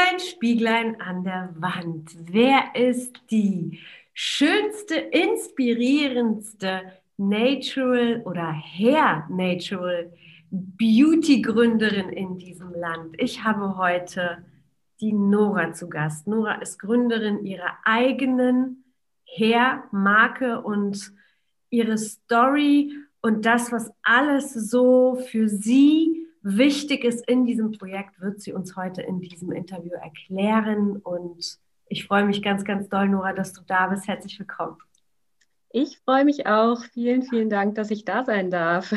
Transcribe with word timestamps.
Spieglein, 0.00 0.18
Spieglein 0.20 1.00
an 1.00 1.24
der 1.24 1.54
Wand. 1.56 2.16
Wer 2.30 2.74
ist 2.74 3.20
die 3.30 3.80
schönste, 4.14 4.94
inspirierendste 4.94 6.82
Natural 7.16 8.22
oder 8.24 8.52
Hair 8.52 9.26
Natural 9.28 10.10
Beauty 10.50 11.42
Gründerin 11.42 12.08
in 12.08 12.38
diesem 12.38 12.72
Land? 12.72 13.14
Ich 13.18 13.44
habe 13.44 13.76
heute 13.76 14.44
die 15.00 15.12
Nora 15.12 15.72
zu 15.72 15.88
Gast. 15.88 16.26
Nora 16.26 16.54
ist 16.54 16.78
Gründerin 16.78 17.44
ihrer 17.44 17.76
eigenen 17.84 18.84
Hair 19.26 19.84
Marke 19.92 20.62
und 20.62 21.12
ihre 21.68 21.98
Story 21.98 22.94
und 23.20 23.44
das, 23.44 23.70
was 23.70 23.92
alles 24.02 24.54
so 24.54 25.16
für 25.30 25.48
sie 25.48 26.19
wichtig 26.42 27.04
ist 27.04 27.26
in 27.28 27.44
diesem 27.46 27.72
Projekt, 27.72 28.20
wird 28.20 28.40
sie 28.40 28.52
uns 28.52 28.76
heute 28.76 29.02
in 29.02 29.20
diesem 29.20 29.52
Interview 29.52 29.92
erklären. 29.92 30.96
Und 30.96 31.58
ich 31.86 32.06
freue 32.06 32.24
mich 32.24 32.42
ganz, 32.42 32.64
ganz 32.64 32.88
doll, 32.88 33.08
Nora, 33.08 33.32
dass 33.32 33.52
du 33.52 33.62
da 33.66 33.88
bist. 33.88 34.08
Herzlich 34.08 34.38
willkommen. 34.38 34.78
Ich 35.70 35.98
freue 36.04 36.24
mich 36.24 36.46
auch. 36.46 36.82
Vielen, 36.92 37.22
vielen 37.22 37.50
Dank, 37.50 37.76
dass 37.76 37.90
ich 37.90 38.04
da 38.04 38.24
sein 38.24 38.50
darf. 38.50 38.92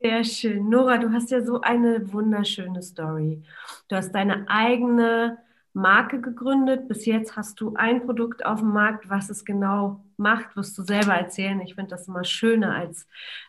Sehr 0.00 0.24
schön. 0.24 0.68
Nora, 0.68 0.98
du 0.98 1.12
hast 1.12 1.30
ja 1.30 1.42
so 1.42 1.60
eine 1.60 2.12
wunderschöne 2.12 2.82
Story. 2.82 3.42
Du 3.88 3.96
hast 3.96 4.12
deine 4.12 4.48
eigene 4.48 5.38
Marke 5.72 6.20
gegründet. 6.20 6.88
Bis 6.88 7.06
jetzt 7.06 7.36
hast 7.36 7.60
du 7.60 7.74
ein 7.74 8.04
Produkt 8.04 8.44
auf 8.44 8.60
dem 8.60 8.72
Markt. 8.72 9.08
Was 9.08 9.30
es 9.30 9.44
genau 9.44 10.04
macht, 10.16 10.56
wirst 10.56 10.76
du 10.76 10.82
selber 10.82 11.14
erzählen. 11.14 11.60
Ich 11.60 11.74
finde 11.74 11.90
das 11.90 12.08
immer 12.08 12.24
schöner, 12.24 12.74
als 12.74 13.06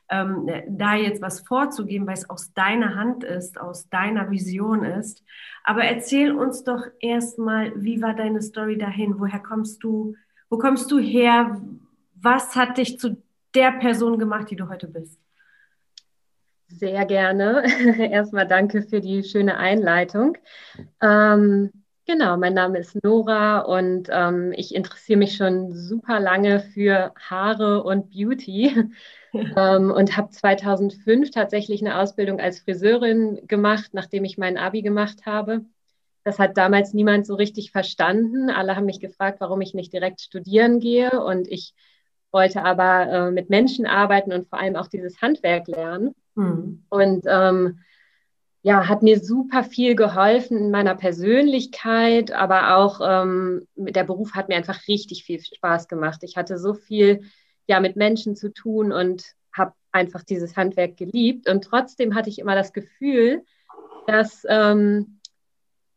ähm, 0.09 0.49
da 0.67 0.95
jetzt 0.95 1.21
was 1.21 1.41
vorzugeben, 1.41 2.07
weil 2.07 2.13
es 2.13 2.29
aus 2.29 2.53
deiner 2.53 2.95
Hand 2.95 3.23
ist, 3.23 3.59
aus 3.59 3.89
deiner 3.89 4.29
Vision 4.29 4.83
ist. 4.83 5.23
Aber 5.63 5.83
erzähl 5.83 6.31
uns 6.31 6.63
doch 6.63 6.83
erstmal, 6.99 7.71
wie 7.75 8.01
war 8.01 8.15
deine 8.15 8.41
Story 8.41 8.77
dahin? 8.77 9.19
Woher 9.19 9.39
kommst 9.39 9.83
du? 9.83 10.15
Wo 10.49 10.57
kommst 10.57 10.91
du 10.91 10.99
her? 10.99 11.61
Was 12.15 12.55
hat 12.55 12.77
dich 12.77 12.99
zu 12.99 13.17
der 13.55 13.71
Person 13.71 14.19
gemacht, 14.19 14.49
die 14.51 14.55
du 14.55 14.69
heute 14.69 14.87
bist? 14.87 15.19
Sehr 16.67 17.05
gerne. 17.05 17.63
Erstmal 18.11 18.47
danke 18.47 18.81
für 18.83 19.01
die 19.01 19.23
schöne 19.23 19.57
Einleitung. 19.57 20.37
Ähm, 21.01 21.71
Genau, 22.07 22.35
mein 22.35 22.55
Name 22.55 22.79
ist 22.79 22.97
Nora 23.03 23.59
und 23.59 24.09
ähm, 24.11 24.53
ich 24.55 24.73
interessiere 24.73 25.19
mich 25.19 25.35
schon 25.35 25.71
super 25.71 26.19
lange 26.19 26.59
für 26.59 27.13
Haare 27.15 27.83
und 27.83 28.09
Beauty 28.09 28.89
ähm, 29.33 29.91
und 29.91 30.17
habe 30.17 30.29
2005 30.29 31.29
tatsächlich 31.29 31.81
eine 31.81 31.99
Ausbildung 31.99 32.39
als 32.39 32.59
Friseurin 32.61 33.41
gemacht, 33.47 33.91
nachdem 33.93 34.25
ich 34.25 34.37
mein 34.39 34.57
Abi 34.57 34.81
gemacht 34.81 35.27
habe. 35.27 35.63
Das 36.23 36.39
hat 36.39 36.57
damals 36.57 36.93
niemand 36.93 37.25
so 37.27 37.35
richtig 37.35 37.71
verstanden. 37.71 38.49
Alle 38.49 38.75
haben 38.75 38.85
mich 38.85 38.99
gefragt, 38.99 39.39
warum 39.39 39.61
ich 39.61 39.73
nicht 39.73 39.93
direkt 39.93 40.21
studieren 40.21 40.79
gehe 40.79 41.23
und 41.23 41.47
ich 41.47 41.73
wollte 42.31 42.63
aber 42.63 43.11
äh, 43.11 43.31
mit 43.31 43.49
Menschen 43.49 43.85
arbeiten 43.85 44.33
und 44.33 44.47
vor 44.47 44.59
allem 44.59 44.75
auch 44.75 44.87
dieses 44.87 45.21
Handwerk 45.21 45.67
lernen. 45.67 46.15
Mhm. 46.35 46.83
Und 46.89 47.25
ähm, 47.27 47.79
ja, 48.63 48.87
hat 48.87 49.01
mir 49.01 49.19
super 49.19 49.63
viel 49.63 49.95
geholfen 49.95 50.57
in 50.57 50.71
meiner 50.71 50.95
Persönlichkeit, 50.95 52.31
aber 52.31 52.77
auch 52.77 53.01
ähm, 53.03 53.67
der 53.75 54.03
Beruf 54.03 54.33
hat 54.33 54.49
mir 54.49 54.55
einfach 54.55 54.87
richtig 54.87 55.23
viel 55.23 55.41
Spaß 55.41 55.87
gemacht. 55.87 56.19
Ich 56.23 56.37
hatte 56.37 56.59
so 56.59 56.75
viel 56.75 57.21
ja 57.67 57.79
mit 57.79 57.95
Menschen 57.95 58.35
zu 58.35 58.53
tun 58.53 58.91
und 58.91 59.23
habe 59.51 59.73
einfach 59.91 60.23
dieses 60.23 60.55
Handwerk 60.55 60.95
geliebt. 60.97 61.49
Und 61.49 61.63
trotzdem 61.63 62.13
hatte 62.13 62.29
ich 62.29 62.37
immer 62.37 62.53
das 62.53 62.71
Gefühl, 62.71 63.43
dass, 64.05 64.45
ähm, 64.47 65.19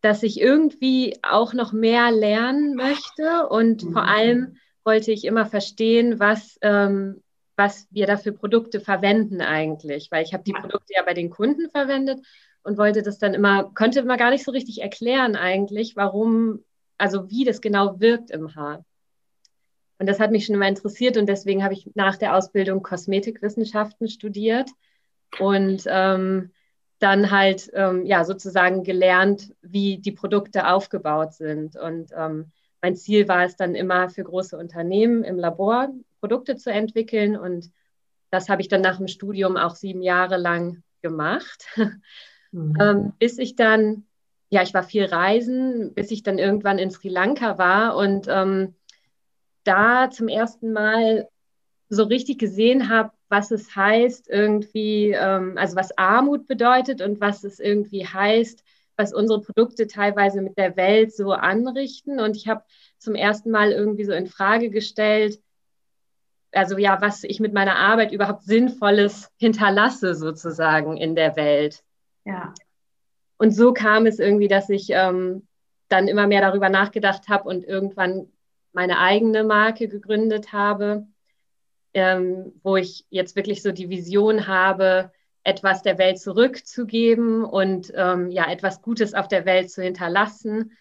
dass 0.00 0.22
ich 0.22 0.41
irgendwie 0.41 1.19
auch 1.22 1.52
noch 1.52 1.72
mehr 1.72 2.10
lernen 2.10 2.76
möchte. 2.76 3.46
Und 3.48 3.84
mhm. 3.84 3.92
vor 3.92 4.04
allem 4.04 4.56
wollte 4.84 5.12
ich 5.12 5.26
immer 5.26 5.44
verstehen, 5.44 6.19
was, 6.19 6.58
ähm, 6.62 7.22
was 7.56 7.86
wir 7.91 8.06
da 8.06 8.16
für 8.16 8.32
Produkte 8.32 8.81
verwenden 8.81 9.42
eigentlich. 9.42 10.08
Weil 10.10 10.25
ich 10.25 10.32
habe 10.32 10.44
die 10.44 10.52
Produkte 10.52 10.94
ja 10.96 11.02
bei 11.02 11.14
den 11.14 11.28
Kunden 11.28 11.69
verwendet 11.69 12.20
und 12.64 12.78
wollte 12.78 13.02
das 13.02 13.19
dann 13.19 13.34
immer, 13.34 13.70
konnte 13.75 14.00
immer 14.00 14.16
gar 14.16 14.30
nicht 14.30 14.44
so 14.44 14.50
richtig 14.50 14.82
erklären 14.82 15.36
eigentlich, 15.36 15.97
warum, 15.97 16.64
also 16.98 17.30
wie 17.30 17.44
das 17.44 17.60
genau 17.60 18.00
wirkt 18.00 18.30
im 18.30 18.54
Haar. 18.56 18.84
Und 19.98 20.08
das 20.08 20.19
hat 20.19 20.32
mich 20.32 20.47
schon 20.47 20.56
immer 20.56 20.66
interessiert 20.66 21.16
und 21.16 21.26
deswegen 21.26 21.62
habe 21.62 21.75
ich 21.75 21.91
nach 21.94 22.16
der 22.16 22.34
Ausbildung 22.34 22.82
Kosmetikwissenschaften 22.82 24.08
studiert 24.08 24.70
und 25.38 25.84
ähm, 25.86 26.50
dann 26.98 27.30
halt 27.30 27.70
ähm, 27.75 28.04
ja 28.04 28.25
sozusagen 28.25 28.82
gelernt, 28.82 29.54
wie 29.62 29.98
die 29.98 30.12
Produkte 30.12 30.69
aufgebaut 30.69 31.34
sind. 31.34 31.76
Und 31.76 32.10
ähm, 32.16 32.50
mein 32.82 32.96
Ziel 32.96 33.28
war 33.28 33.44
es 33.44 33.56
dann 33.56 33.75
immer 33.75 34.08
für 34.08 34.25
große 34.25 34.56
Unternehmen 34.56 35.22
im 35.22 35.38
Labor 35.38 35.91
Produkte 36.20 36.56
zu 36.56 36.72
entwickeln 36.72 37.36
und 37.36 37.70
das 38.31 38.48
habe 38.48 38.62
ich 38.62 38.69
dann 38.69 38.81
nach 38.81 38.96
dem 38.96 39.08
Studium 39.08 39.56
auch 39.56 39.76
sieben 39.76 40.02
Jahre 40.02 40.38
lang 40.38 40.82
gemacht. 41.02 41.66
Mhm. 42.54 42.76
Ähm, 42.81 43.12
bis 43.19 43.38
ich 43.38 43.56
dann, 43.56 44.04
ja, 44.48 44.62
ich 44.62 44.72
war 44.75 44.84
viel 44.84 45.04
reisen, 45.04 45.92
bis 45.92 46.10
ich 46.12 46.22
dann 46.22 46.38
irgendwann 46.38 46.78
in 46.78 46.91
Sri 46.91 47.09
Lanka 47.09 47.59
war 47.59 47.97
und 47.97 48.26
ähm, 48.28 48.75
da 49.65 50.10
zum 50.10 50.28
ersten 50.28 50.72
Mal 50.72 51.28
so 51.88 52.04
richtig 52.04 52.38
gesehen 52.38 52.88
habe, 52.88 53.10
was 53.28 53.50
es 53.50 53.75
heißt, 53.75 54.28
irgendwie, 54.28 55.10
ähm, 55.10 55.54
also 55.59 55.75
was 55.75 55.98
Armut 55.98 56.47
bedeutet 56.47 57.03
und 57.03 57.20
was 57.20 57.43
es 57.43 57.59
irgendwie 57.59 58.06
heißt, 58.06 58.62
was 58.97 59.12
unsere 59.12 59.41
Produkte 59.41 59.88
teilweise 59.88 60.41
mit 60.41 60.56
der 60.56 60.76
Welt 60.76 61.12
so 61.12 61.32
anrichten. 61.32 62.20
Und 62.20 62.37
ich 62.37 62.47
habe 62.47 62.62
zum 62.98 63.16
ersten 63.16 63.50
Mal 63.50 63.72
irgendwie 63.72 64.04
so 64.04 64.12
in 64.12 64.28
Frage 64.28 64.70
gestellt, 64.70 65.41
also 66.53 66.78
ja, 66.78 67.00
was 67.00 67.25
ich 67.25 67.41
mit 67.41 67.53
meiner 67.53 67.76
Arbeit 67.76 68.12
überhaupt 68.12 68.44
Sinnvolles 68.44 69.28
hinterlasse 69.38 70.14
sozusagen 70.14 70.97
in 70.97 71.16
der 71.16 71.34
Welt. 71.34 71.82
Ja. 72.24 72.54
Und 73.36 73.50
so 73.52 73.72
kam 73.72 74.06
es 74.06 74.18
irgendwie, 74.18 74.48
dass 74.48 74.70
ich 74.70 74.88
ähm, 74.90 75.46
dann 75.88 76.08
immer 76.08 76.26
mehr 76.26 76.40
darüber 76.40 76.68
nachgedacht 76.68 77.28
habe 77.28 77.49
und 77.49 77.64
irgendwann 77.64 78.28
meine 78.72 78.99
eigene 78.99 79.44
Marke 79.44 79.88
gegründet 79.88 80.52
habe, 80.52 81.06
ähm, 81.94 82.52
wo 82.62 82.76
ich 82.76 83.06
jetzt 83.10 83.37
wirklich 83.37 83.62
so 83.62 83.70
die 83.70 83.88
Vision 83.90 84.46
habe, 84.46 85.12
etwas 85.44 85.82
der 85.82 85.99
Welt 85.99 86.19
zurückzugeben 86.19 87.44
und 87.44 87.93
ähm, 87.94 88.31
ja, 88.31 88.50
etwas 88.50 88.82
Gutes 88.82 89.14
auf 89.14 89.28
der 89.28 89.44
Welt 89.44 89.70
zu 89.70 89.82
hinterlassen. 89.82 90.72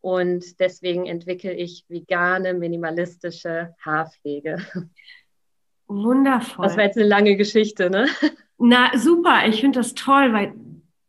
Und 0.00 0.60
deswegen 0.60 1.06
entwickle 1.06 1.52
ich 1.52 1.84
vegane, 1.88 2.54
minimalistische 2.54 3.74
Haarpflege. 3.80 4.58
Wundervoll. 5.86 6.64
Das 6.64 6.76
war 6.76 6.84
jetzt 6.84 6.96
eine 6.96 7.06
lange 7.06 7.36
Geschichte, 7.36 7.90
ne? 7.90 8.06
Na, 8.58 8.96
super. 8.96 9.46
Ich 9.46 9.60
finde 9.60 9.80
das 9.80 9.94
toll, 9.94 10.32
weil 10.32 10.54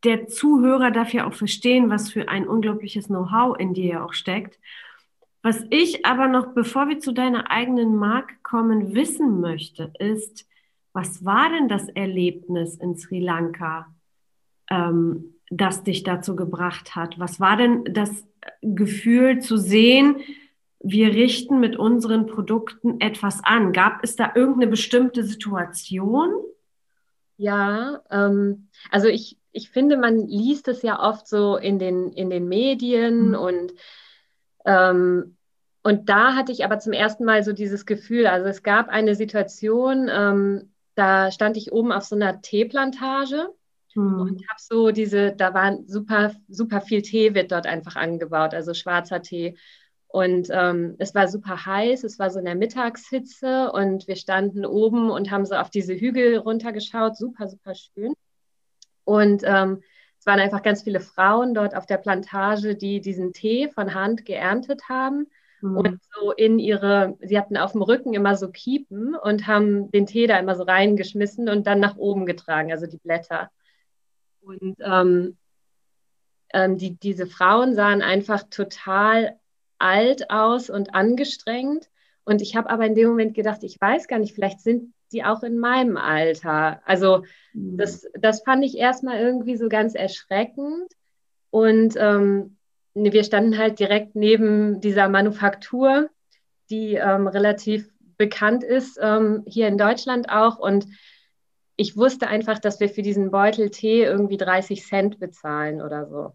der 0.03 0.27
Zuhörer 0.27 0.91
darf 0.91 1.13
ja 1.13 1.27
auch 1.27 1.33
verstehen, 1.33 1.89
was 1.89 2.11
für 2.11 2.29
ein 2.29 2.47
unglaubliches 2.47 3.07
Know-how 3.07 3.57
in 3.57 3.73
dir 3.73 3.85
ja 3.85 4.05
auch 4.05 4.13
steckt. 4.13 4.59
Was 5.41 5.63
ich 5.69 6.05
aber 6.05 6.27
noch, 6.27 6.53
bevor 6.53 6.87
wir 6.87 6.99
zu 6.99 7.11
deiner 7.11 7.51
eigenen 7.51 7.95
Marke 7.95 8.35
kommen, 8.43 8.95
wissen 8.95 9.41
möchte, 9.41 9.91
ist, 9.99 10.47
was 10.93 11.25
war 11.25 11.49
denn 11.49 11.67
das 11.67 11.89
Erlebnis 11.89 12.75
in 12.75 12.95
Sri 12.95 13.19
Lanka, 13.19 13.93
ähm, 14.69 15.35
das 15.49 15.83
dich 15.83 16.03
dazu 16.03 16.35
gebracht 16.35 16.95
hat? 16.95 17.19
Was 17.19 17.39
war 17.39 17.57
denn 17.57 17.83
das 17.85 18.25
Gefühl 18.61 19.39
zu 19.39 19.57
sehen, 19.57 20.17
wir 20.79 21.13
richten 21.13 21.59
mit 21.59 21.77
unseren 21.77 22.27
Produkten 22.27 22.99
etwas 22.99 23.43
an. 23.43 23.71
Gab 23.71 24.03
es 24.03 24.15
da 24.15 24.33
irgendeine 24.35 24.67
bestimmte 24.67 25.23
Situation? 25.23 26.29
Ja, 27.37 28.01
ähm, 28.11 28.67
also 28.91 29.07
ich, 29.07 29.37
ich 29.53 29.69
finde, 29.69 29.97
man 29.97 30.27
liest 30.27 30.67
es 30.67 30.81
ja 30.81 30.99
oft 30.99 31.27
so 31.27 31.55
in 31.55 31.79
den, 31.79 32.11
in 32.11 32.29
den 32.29 32.47
Medien 32.49 33.29
mhm. 33.29 33.35
und, 33.35 33.73
ähm, 34.65 35.37
und 35.83 36.09
da 36.09 36.35
hatte 36.35 36.51
ich 36.51 36.65
aber 36.65 36.79
zum 36.79 36.91
ersten 36.91 37.23
Mal 37.23 37.43
so 37.43 37.53
dieses 37.53 37.85
Gefühl, 37.85 38.25
also 38.27 38.47
es 38.47 38.63
gab 38.63 38.89
eine 38.89 39.15
Situation, 39.15 40.09
ähm, 40.11 40.73
da 40.95 41.31
stand 41.31 41.55
ich 41.57 41.71
oben 41.71 41.91
auf 41.91 42.03
so 42.03 42.15
einer 42.15 42.41
Teeplantage 42.41 43.49
mhm. 43.95 44.21
und 44.21 44.49
habe 44.49 44.59
so 44.59 44.91
diese, 44.91 45.33
da 45.33 45.53
war 45.53 45.77
super, 45.85 46.33
super 46.47 46.81
viel 46.81 47.03
Tee 47.03 47.35
wird 47.35 47.51
dort 47.51 47.67
einfach 47.67 47.95
angebaut, 47.95 48.53
also 48.53 48.73
schwarzer 48.73 49.21
Tee. 49.21 49.55
Und 50.07 50.49
ähm, 50.51 50.95
es 50.99 51.15
war 51.15 51.27
super 51.27 51.65
heiß, 51.65 52.03
es 52.03 52.19
war 52.19 52.29
so 52.29 52.37
in 52.37 52.45
der 52.45 52.55
Mittagshitze 52.55 53.71
und 53.71 54.07
wir 54.07 54.15
standen 54.15 54.63
oben 54.63 55.09
und 55.09 55.31
haben 55.31 55.45
so 55.45 55.55
auf 55.55 55.71
diese 55.71 55.95
Hügel 55.95 56.37
runtergeschaut, 56.37 57.17
super, 57.17 57.47
super 57.47 57.73
schön. 57.73 58.13
Und 59.05 59.43
ähm, 59.45 59.81
es 60.19 60.25
waren 60.25 60.39
einfach 60.39 60.63
ganz 60.63 60.83
viele 60.83 60.99
Frauen 60.99 61.53
dort 61.53 61.75
auf 61.75 61.85
der 61.85 61.97
Plantage, 61.97 62.75
die 62.75 63.01
diesen 63.01 63.33
Tee 63.33 63.69
von 63.69 63.93
Hand 63.93 64.25
geerntet 64.25 64.87
haben 64.87 65.27
mhm. 65.61 65.77
und 65.77 65.99
so 66.15 66.31
in 66.31 66.59
ihre, 66.59 67.17
sie 67.21 67.37
hatten 67.37 67.57
auf 67.57 67.73
dem 67.73 67.81
Rücken 67.81 68.13
immer 68.13 68.35
so 68.35 68.49
Kiepen 68.49 69.15
und 69.15 69.47
haben 69.47 69.91
den 69.91 70.05
Tee 70.05 70.27
da 70.27 70.39
immer 70.39 70.55
so 70.55 70.63
reingeschmissen 70.63 71.49
und 71.49 71.67
dann 71.67 71.79
nach 71.79 71.97
oben 71.97 72.25
getragen, 72.25 72.71
also 72.71 72.85
die 72.87 72.99
Blätter. 72.99 73.51
Und 74.41 74.77
ähm, 74.79 75.37
ähm, 76.53 76.77
die, 76.77 76.97
diese 76.97 77.27
Frauen 77.27 77.73
sahen 77.73 78.01
einfach 78.01 78.43
total 78.49 79.37
alt 79.79 80.29
aus 80.29 80.69
und 80.69 80.95
angestrengt. 80.95 81.89
Und 82.23 82.41
ich 82.41 82.55
habe 82.55 82.69
aber 82.69 82.85
in 82.85 82.95
dem 82.95 83.09
Moment 83.09 83.33
gedacht, 83.33 83.63
ich 83.63 83.79
weiß 83.81 84.07
gar 84.07 84.19
nicht, 84.19 84.33
vielleicht 84.33 84.61
sind 84.61 84.93
die 85.13 85.23
auch 85.23 85.43
in 85.43 85.57
meinem 85.57 85.97
Alter. 85.97 86.81
Also 86.85 87.23
mhm. 87.53 87.77
das, 87.77 88.07
das 88.19 88.43
fand 88.43 88.65
ich 88.65 88.77
erstmal 88.77 89.19
irgendwie 89.19 89.55
so 89.55 89.69
ganz 89.69 89.95
erschreckend. 89.95 90.91
Und 91.51 91.95
ähm, 91.97 92.57
wir 92.95 93.23
standen 93.23 93.57
halt 93.57 93.79
direkt 93.79 94.15
neben 94.15 94.81
dieser 94.81 95.07
Manufaktur, 95.07 96.09
die 96.69 96.95
ähm, 96.95 97.27
relativ 97.27 97.89
bekannt 98.17 98.63
ist, 98.63 98.99
ähm, 99.01 99.43
hier 99.47 99.67
in 99.67 99.77
Deutschland 99.77 100.29
auch. 100.29 100.57
Und 100.57 100.87
ich 101.75 101.95
wusste 101.97 102.27
einfach, 102.27 102.59
dass 102.59 102.79
wir 102.79 102.89
für 102.89 103.01
diesen 103.01 103.31
Beutel 103.31 103.69
Tee 103.69 104.03
irgendwie 104.03 104.37
30 104.37 104.85
Cent 104.85 105.19
bezahlen 105.19 105.81
oder 105.81 106.07
so. 106.07 106.31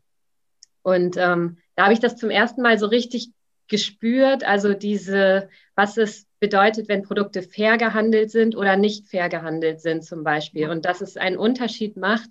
Und 0.82 1.16
ähm, 1.16 1.58
da 1.74 1.84
habe 1.84 1.92
ich 1.92 2.00
das 2.00 2.16
zum 2.16 2.30
ersten 2.30 2.62
Mal 2.62 2.78
so 2.78 2.86
richtig 2.86 3.30
gespürt, 3.68 4.44
also 4.44 4.72
diese, 4.72 5.48
was 5.74 5.96
es 5.96 6.27
bedeutet, 6.40 6.88
wenn 6.88 7.02
Produkte 7.02 7.42
fair 7.42 7.78
gehandelt 7.78 8.30
sind 8.30 8.56
oder 8.56 8.76
nicht 8.76 9.06
fair 9.08 9.28
gehandelt 9.28 9.80
sind 9.80 10.04
zum 10.04 10.24
Beispiel. 10.24 10.70
Und 10.70 10.84
dass 10.84 11.00
es 11.00 11.16
einen 11.16 11.36
Unterschied 11.36 11.96
macht, 11.96 12.30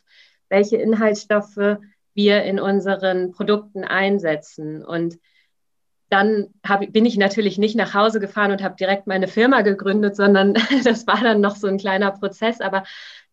welche 0.49 0.77
Inhaltsstoffe 0.77 1.77
wir 2.13 2.43
in 2.43 2.59
unseren 2.59 3.31
Produkten 3.31 3.83
einsetzen. 3.83 4.83
Und 4.83 5.19
dann 6.09 6.47
hab, 6.65 6.91
bin 6.91 7.05
ich 7.05 7.17
natürlich 7.17 7.57
nicht 7.57 7.75
nach 7.75 7.93
Hause 7.93 8.19
gefahren 8.19 8.51
und 8.51 8.63
habe 8.63 8.75
direkt 8.75 9.07
meine 9.07 9.27
Firma 9.27 9.61
gegründet, 9.61 10.15
sondern 10.15 10.53
das 10.83 11.05
war 11.05 11.21
dann 11.21 11.41
noch 11.41 11.55
so 11.55 11.67
ein 11.67 11.77
kleiner 11.77 12.11
Prozess. 12.11 12.61
Aber 12.61 12.83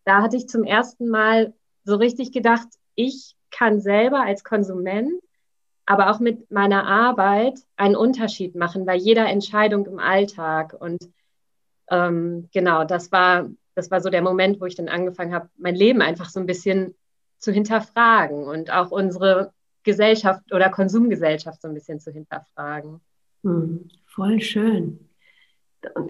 da 0.03 0.21
hatte 0.21 0.37
ich 0.37 0.47
zum 0.47 0.63
ersten 0.63 1.07
Mal 1.07 1.53
so 1.83 1.95
richtig 1.95 2.31
gedacht, 2.31 2.67
ich 2.95 3.35
kann 3.49 3.79
selber 3.79 4.21
als 4.21 4.43
Konsument 4.43 5.13
aber 5.85 6.09
auch 6.09 6.19
mit 6.19 6.49
meiner 6.51 6.85
Arbeit 6.87 7.59
einen 7.75 7.95
Unterschied 7.95 8.55
machen 8.55 8.85
bei 8.85 8.95
jeder 8.95 9.27
Entscheidung 9.27 9.85
im 9.85 9.99
Alltag. 9.99 10.75
Und 10.79 11.09
ähm, 11.89 12.49
genau, 12.51 12.83
das 12.83 13.11
war, 13.11 13.49
das 13.75 13.91
war 13.91 14.01
so 14.01 14.09
der 14.09 14.23
Moment, 14.23 14.59
wo 14.59 14.65
ich 14.65 14.75
dann 14.75 14.89
angefangen 14.89 15.33
habe, 15.33 15.49
mein 15.57 15.75
Leben 15.75 16.01
einfach 16.01 16.29
so 16.29 16.39
ein 16.39 16.47
bisschen 16.47 16.95
zu 17.37 17.51
hinterfragen 17.51 18.45
und 18.45 18.71
auch 18.71 18.91
unsere 18.91 19.51
Gesellschaft 19.83 20.51
oder 20.51 20.69
Konsumgesellschaft 20.69 21.61
so 21.61 21.67
ein 21.67 21.75
bisschen 21.75 21.99
zu 21.99 22.11
hinterfragen. 22.11 23.01
Hm, 23.43 23.87
voll 24.07 24.41
schön. 24.41 24.99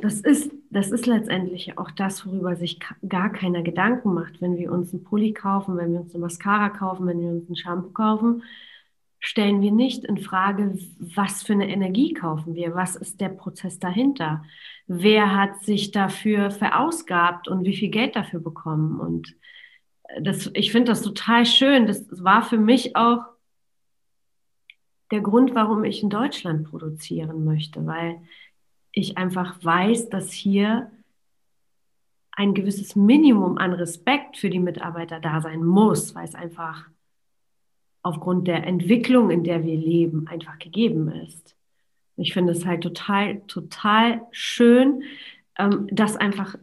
Das 0.02 0.22
ist, 0.22 0.54
das 0.70 0.92
ist 0.92 1.06
letztendlich 1.06 1.78
auch 1.78 1.92
das, 1.92 2.26
worüber 2.26 2.56
sich 2.56 2.80
gar 3.10 3.30
keiner 3.30 3.62
Gedanken 3.62 4.14
macht, 4.14 4.42
wenn 4.42 4.56
wir 4.56 4.72
uns 4.72 4.94
einen 4.94 5.04
Pulli 5.04 5.34
kaufen, 5.34 5.76
wenn 5.76 5.92
wir 5.92 6.00
uns 6.00 6.14
eine 6.14 6.22
Mascara 6.22 6.70
kaufen, 6.70 7.08
wenn 7.08 7.20
wir 7.20 7.28
uns 7.28 7.50
ein 7.50 7.58
Shampoo 7.58 7.90
kaufen 7.90 8.44
stellen 9.26 9.62
wir 9.62 9.72
nicht 9.72 10.06
in 10.06 10.18
Frage, 10.18 10.78
was 11.00 11.42
für 11.42 11.54
eine 11.54 11.68
Energie 11.68 12.14
kaufen 12.14 12.54
wir, 12.54 12.76
was 12.76 12.96
ist 12.96 13.20
der 13.20 13.30
Prozess 13.30 13.80
dahinter, 13.80 14.44
wer 14.86 15.36
hat 15.36 15.64
sich 15.64 15.90
dafür 15.90 16.52
verausgabt 16.52 17.48
und 17.48 17.66
wie 17.66 17.76
viel 17.76 17.90
Geld 17.90 18.16
dafür 18.16 18.40
bekommen. 18.40 19.00
Und 19.00 19.36
das, 20.22 20.52
ich 20.54 20.72
finde 20.72 20.92
das 20.92 21.02
total 21.02 21.48
schön. 21.48 21.88
Das 21.88 22.06
war 22.24 22.44
für 22.44 22.60
mich 22.60 22.96
auch 22.96 23.24
der 25.10 25.22
Grund, 25.22 25.56
warum 25.56 25.84
ich 25.86 26.04
in 26.04 26.12
Deutschland 26.12 26.70
produzieren 26.70 27.46
möchte, 27.46 27.84
weil 27.88 28.22
ich 28.92 29.18
einfach 29.18 29.64
weiß, 29.64 30.10
dass 30.10 30.32
hier 30.32 30.92
ein 32.32 32.54
gewisses 32.54 32.96
Minimum 32.96 33.58
an 33.58 33.74
Respekt 33.74 34.38
für 34.38 34.52
die 34.52 34.60
Mitarbeiter 34.60 35.20
da 35.20 35.42
sein 35.42 35.64
muss, 35.64 36.14
weil 36.14 36.26
es 36.26 36.36
einfach 36.36 36.90
aufgrund 38.06 38.48
der 38.48 38.68
Entwicklung, 38.68 39.32
in 39.32 39.44
der 39.44 39.64
wir 39.64 39.76
leben, 39.76 40.28
einfach 40.28 40.60
gegeben 40.60 41.12
ist. 41.24 41.56
Ich 42.18 42.34
finde 42.34 42.54
es 42.54 42.64
halt 42.64 42.82
total, 42.82 43.42
total 43.48 44.22
schön, 44.30 45.02
ähm, 45.58 45.88
das 45.92 46.16
einfach 46.16 46.56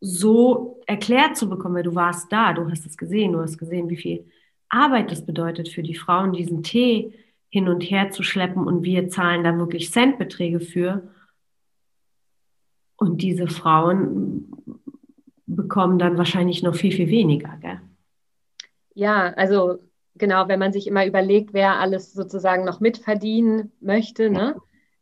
so 0.00 0.80
erklärt 0.86 1.36
zu 1.36 1.48
bekommen, 1.48 1.74
weil 1.74 1.82
du 1.82 1.96
warst 1.96 2.30
da, 2.30 2.52
du 2.52 2.70
hast 2.70 2.86
es 2.86 2.96
gesehen, 2.96 3.32
du 3.32 3.40
hast 3.40 3.58
gesehen, 3.58 3.90
wie 3.90 3.96
viel 3.96 4.26
Arbeit 4.68 5.10
das 5.10 5.26
bedeutet 5.26 5.68
für 5.68 5.82
die 5.82 5.96
Frauen, 5.96 6.32
diesen 6.32 6.62
Tee 6.62 7.12
hin 7.48 7.68
und 7.68 7.80
her 7.80 8.10
zu 8.10 8.22
schleppen 8.22 8.64
und 8.64 8.84
wir 8.84 9.08
zahlen 9.08 9.42
da 9.42 9.58
wirklich 9.58 9.90
Centbeträge 9.90 10.60
für. 10.60 11.08
Und 12.96 13.22
diese 13.22 13.48
Frauen 13.48 14.52
bekommen 15.46 15.98
dann 15.98 16.16
wahrscheinlich 16.16 16.62
noch 16.62 16.76
viel, 16.76 16.92
viel 16.92 17.08
weniger, 17.08 17.58
gell? 17.60 17.80
Ja, 18.94 19.34
also 19.34 19.80
genau, 20.18 20.48
wenn 20.48 20.58
man 20.58 20.72
sich 20.72 20.86
immer 20.86 21.06
überlegt, 21.06 21.52
wer 21.52 21.78
alles 21.78 22.12
sozusagen 22.12 22.64
noch 22.64 22.80
mitverdienen 22.80 23.72
möchte, 23.80 24.30
ne, 24.30 24.56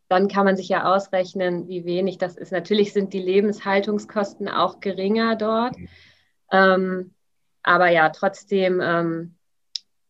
dann 0.08 0.28
kann 0.28 0.44
man 0.44 0.56
sich 0.56 0.68
ja 0.68 0.94
ausrechnen, 0.94 1.68
wie 1.68 1.84
wenig 1.84 2.18
das 2.18 2.36
ist. 2.36 2.52
Natürlich 2.52 2.92
sind 2.92 3.12
die 3.12 3.22
Lebenshaltungskosten 3.22 4.48
auch 4.48 4.80
geringer 4.80 5.36
dort. 5.36 5.76
Ähm, 6.52 7.14
aber 7.62 7.88
ja, 7.90 8.10
trotzdem 8.10 8.80
ähm, 8.82 9.34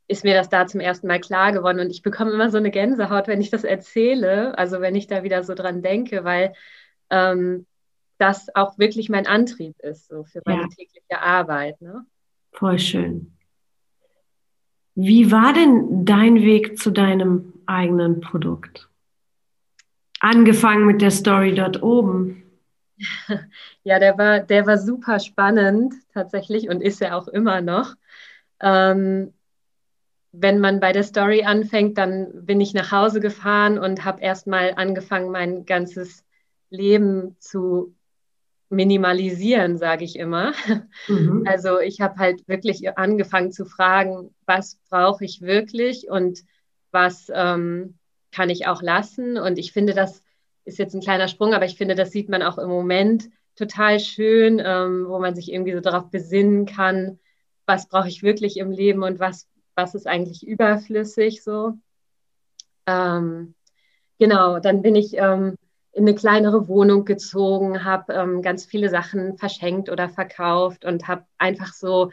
ist 0.08 0.25
mir 0.25 0.34
das 0.34 0.49
da 0.49 0.66
zum 0.66 0.80
ersten 0.80 1.06
Mal 1.06 1.20
klar 1.20 1.52
geworden. 1.52 1.80
Und 1.80 1.90
ich 1.90 2.02
bekomme 2.02 2.32
immer 2.32 2.50
so 2.50 2.58
eine 2.58 2.70
Gänsehaut, 2.70 3.28
wenn 3.28 3.40
ich 3.40 3.50
das 3.50 3.64
erzähle, 3.64 4.58
also 4.58 4.80
wenn 4.80 4.94
ich 4.94 5.06
da 5.06 5.23
wieder 5.23 5.42
so 5.44 5.54
dran 5.54 5.82
denke, 5.82 6.25
weil 6.25 6.54
ähm, 7.11 7.66
das 8.18 8.54
auch 8.54 8.78
wirklich 8.78 9.08
mein 9.08 9.26
Antrieb 9.26 9.78
ist, 9.80 10.08
so 10.08 10.25
für 10.25 10.42
meine 10.44 10.62
ja. 10.62 10.68
tägliche 10.68 11.20
Arbeit. 11.20 11.80
Ne? 11.80 12.04
Voll 12.52 12.78
schön. 12.78 13.33
Wie 14.94 15.32
war 15.32 15.52
denn 15.52 16.04
dein 16.04 16.36
Weg 16.36 16.78
zu 16.78 16.90
deinem 16.90 17.52
eigenen 17.66 18.20
Produkt? 18.20 18.88
Angefangen 20.20 20.86
mit 20.86 21.02
der 21.02 21.10
Story 21.10 21.54
dort 21.54 21.82
oben. 21.82 22.42
Ja, 23.86 23.98
der 23.98 24.16
war, 24.16 24.40
der 24.40 24.66
war 24.66 24.78
super 24.78 25.20
spannend 25.20 25.92
tatsächlich 26.14 26.70
und 26.70 26.80
ist 26.80 27.02
ja 27.02 27.18
auch 27.18 27.28
immer 27.28 27.60
noch. 27.60 27.96
Ähm, 28.60 29.34
wenn 30.32 30.58
man 30.58 30.80
bei 30.80 30.92
der 30.92 31.02
Story 31.02 31.44
anfängt, 31.44 31.98
dann 31.98 32.46
bin 32.46 32.62
ich 32.62 32.72
nach 32.72 32.90
Hause 32.92 33.20
gefahren 33.20 33.78
und 33.78 34.04
habe 34.06 34.22
erstmal 34.22 34.72
angefangen, 34.76 35.30
mein 35.30 35.66
ganzes 35.66 36.24
Leben 36.70 37.36
zu 37.38 37.93
minimalisieren, 38.74 39.78
sage 39.78 40.04
ich 40.04 40.16
immer. 40.16 40.52
Mhm. 41.08 41.44
Also 41.46 41.80
ich 41.80 42.00
habe 42.00 42.16
halt 42.16 42.46
wirklich 42.48 42.96
angefangen 42.96 43.52
zu 43.52 43.64
fragen, 43.64 44.34
was 44.46 44.78
brauche 44.88 45.24
ich 45.24 45.40
wirklich 45.42 46.08
und 46.08 46.40
was 46.90 47.30
ähm, 47.34 47.98
kann 48.32 48.50
ich 48.50 48.66
auch 48.66 48.82
lassen. 48.82 49.38
Und 49.38 49.58
ich 49.58 49.72
finde, 49.72 49.94
das 49.94 50.22
ist 50.64 50.78
jetzt 50.78 50.94
ein 50.94 51.00
kleiner 51.00 51.28
Sprung, 51.28 51.54
aber 51.54 51.66
ich 51.66 51.76
finde, 51.76 51.94
das 51.94 52.10
sieht 52.10 52.28
man 52.28 52.42
auch 52.42 52.58
im 52.58 52.68
Moment 52.68 53.28
total 53.56 54.00
schön, 54.00 54.60
ähm, 54.64 55.06
wo 55.08 55.18
man 55.18 55.34
sich 55.34 55.52
irgendwie 55.52 55.74
so 55.74 55.80
darauf 55.80 56.10
besinnen 56.10 56.66
kann, 56.66 57.18
was 57.66 57.88
brauche 57.88 58.08
ich 58.08 58.22
wirklich 58.22 58.56
im 58.56 58.70
Leben 58.70 59.02
und 59.02 59.20
was, 59.20 59.48
was 59.74 59.94
ist 59.94 60.06
eigentlich 60.06 60.46
überflüssig 60.46 61.42
so. 61.42 61.74
Ähm, 62.86 63.54
genau, 64.18 64.58
dann 64.58 64.82
bin 64.82 64.96
ich 64.96 65.14
ähm, 65.16 65.56
in 65.94 66.02
eine 66.04 66.14
kleinere 66.14 66.66
Wohnung 66.66 67.04
gezogen, 67.04 67.84
habe 67.84 68.12
ähm, 68.14 68.42
ganz 68.42 68.66
viele 68.66 68.90
Sachen 68.90 69.38
verschenkt 69.38 69.88
oder 69.88 70.08
verkauft 70.08 70.84
und 70.84 71.06
habe 71.06 71.24
einfach 71.38 71.72
so 71.72 72.10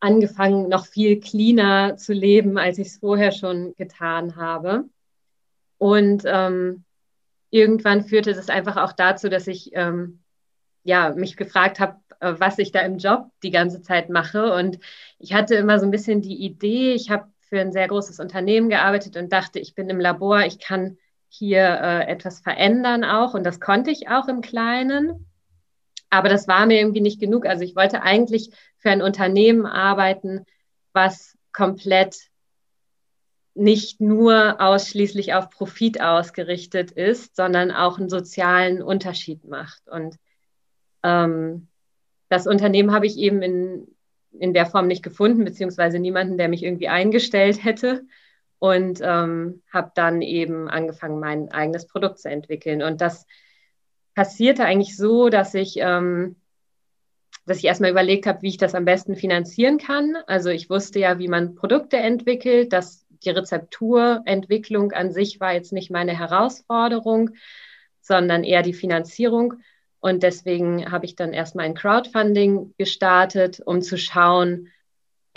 angefangen, 0.00 0.68
noch 0.68 0.86
viel 0.86 1.18
cleaner 1.18 1.96
zu 1.96 2.12
leben, 2.12 2.58
als 2.58 2.78
ich 2.78 2.88
es 2.88 2.98
vorher 2.98 3.32
schon 3.32 3.74
getan 3.76 4.36
habe. 4.36 4.84
Und 5.78 6.22
ähm, 6.26 6.84
irgendwann 7.50 8.04
führte 8.04 8.34
das 8.34 8.48
einfach 8.48 8.76
auch 8.76 8.92
dazu, 8.92 9.28
dass 9.28 9.48
ich 9.48 9.70
ähm, 9.72 10.20
ja, 10.84 11.10
mich 11.10 11.36
gefragt 11.36 11.80
habe, 11.80 11.96
äh, 12.20 12.34
was 12.38 12.58
ich 12.58 12.70
da 12.70 12.80
im 12.80 12.98
Job 12.98 13.30
die 13.42 13.50
ganze 13.50 13.82
Zeit 13.82 14.10
mache. 14.10 14.52
Und 14.52 14.78
ich 15.18 15.32
hatte 15.34 15.56
immer 15.56 15.80
so 15.80 15.86
ein 15.86 15.90
bisschen 15.90 16.22
die 16.22 16.44
Idee, 16.44 16.92
ich 16.94 17.10
habe 17.10 17.28
für 17.40 17.60
ein 17.60 17.72
sehr 17.72 17.88
großes 17.88 18.20
Unternehmen 18.20 18.68
gearbeitet 18.68 19.16
und 19.16 19.32
dachte, 19.32 19.58
ich 19.58 19.74
bin 19.74 19.90
im 19.90 19.98
Labor, 19.98 20.42
ich 20.42 20.60
kann 20.60 20.98
hier 21.28 21.62
äh, 21.62 22.06
etwas 22.06 22.40
verändern 22.40 23.04
auch. 23.04 23.34
Und 23.34 23.44
das 23.44 23.60
konnte 23.60 23.90
ich 23.90 24.08
auch 24.08 24.28
im 24.28 24.40
Kleinen. 24.40 25.26
Aber 26.10 26.28
das 26.28 26.48
war 26.48 26.66
mir 26.66 26.78
irgendwie 26.78 27.00
nicht 27.00 27.20
genug. 27.20 27.46
Also 27.46 27.64
ich 27.64 27.76
wollte 27.76 28.02
eigentlich 28.02 28.50
für 28.78 28.90
ein 28.90 29.02
Unternehmen 29.02 29.66
arbeiten, 29.66 30.44
was 30.92 31.36
komplett 31.52 32.16
nicht 33.54 34.00
nur 34.00 34.60
ausschließlich 34.60 35.34
auf 35.34 35.50
Profit 35.50 36.00
ausgerichtet 36.00 36.92
ist, 36.92 37.34
sondern 37.34 37.72
auch 37.72 37.98
einen 37.98 38.08
sozialen 38.08 38.80
Unterschied 38.82 39.44
macht. 39.44 39.88
Und 39.88 40.16
ähm, 41.02 41.66
das 42.28 42.46
Unternehmen 42.46 42.92
habe 42.92 43.06
ich 43.06 43.16
eben 43.18 43.42
in, 43.42 43.88
in 44.38 44.54
der 44.54 44.66
Form 44.66 44.86
nicht 44.86 45.02
gefunden, 45.02 45.44
beziehungsweise 45.44 45.98
niemanden, 45.98 46.38
der 46.38 46.48
mich 46.48 46.62
irgendwie 46.62 46.88
eingestellt 46.88 47.64
hätte. 47.64 48.04
Und 48.60 49.00
ähm, 49.02 49.62
habe 49.72 49.92
dann 49.94 50.20
eben 50.20 50.68
angefangen, 50.68 51.20
mein 51.20 51.52
eigenes 51.52 51.86
Produkt 51.86 52.18
zu 52.18 52.28
entwickeln. 52.28 52.82
Und 52.82 53.00
das 53.00 53.24
passierte 54.14 54.64
eigentlich 54.64 54.96
so, 54.96 55.28
dass 55.28 55.54
ich, 55.54 55.76
ähm, 55.78 56.36
dass 57.46 57.58
ich 57.58 57.64
erstmal 57.64 57.90
überlegt 57.90 58.26
habe, 58.26 58.42
wie 58.42 58.48
ich 58.48 58.56
das 58.56 58.74
am 58.74 58.84
besten 58.84 59.14
finanzieren 59.14 59.78
kann. 59.78 60.16
Also 60.26 60.50
ich 60.50 60.68
wusste 60.68 60.98
ja, 60.98 61.20
wie 61.20 61.28
man 61.28 61.54
Produkte 61.54 61.98
entwickelt. 61.98 62.72
dass 62.72 63.06
die 63.24 63.30
Rezepturentwicklung 63.30 64.92
an 64.92 65.12
sich 65.12 65.40
war 65.40 65.52
jetzt 65.52 65.72
nicht 65.72 65.90
meine 65.90 66.16
Herausforderung, 66.16 67.30
sondern 68.00 68.44
eher 68.44 68.62
die 68.62 68.74
Finanzierung. 68.74 69.54
Und 70.00 70.22
deswegen 70.22 70.90
habe 70.90 71.06
ich 71.06 71.16
dann 71.16 71.32
erstmal 71.32 71.66
ein 71.66 71.74
Crowdfunding 71.74 72.74
gestartet, 72.78 73.60
um 73.64 73.82
zu 73.82 73.98
schauen, 73.98 74.68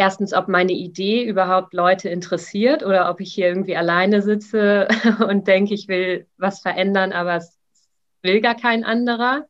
erstens, 0.01 0.33
ob 0.33 0.47
meine 0.47 0.71
Idee 0.71 1.23
überhaupt 1.23 1.75
Leute 1.75 2.09
interessiert 2.09 2.83
oder 2.83 3.07
ob 3.11 3.19
ich 3.19 3.31
hier 3.31 3.49
irgendwie 3.49 3.77
alleine 3.77 4.23
sitze 4.23 4.87
und 5.29 5.47
denke, 5.47 5.75
ich 5.75 5.87
will 5.87 6.25
was 6.37 6.59
verändern, 6.59 7.13
aber 7.13 7.35
es 7.35 7.59
will 8.23 8.41
gar 8.41 8.55
kein 8.55 8.83
anderer. 8.83 9.45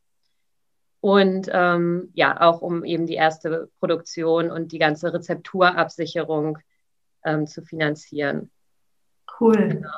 Und 0.99 1.49
ähm, 1.53 2.09
ja, 2.15 2.41
auch 2.41 2.61
um 2.61 2.83
eben 2.83 3.07
die 3.07 3.13
erste 3.13 3.69
Produktion 3.79 4.51
und 4.51 4.73
die 4.73 4.77
ganze 4.77 5.13
Rezepturabsicherung 5.13 6.57
ähm, 7.23 7.47
zu 7.47 7.61
finanzieren. 7.61 8.51
Cool. 9.39 9.55
Genau. 9.55 9.89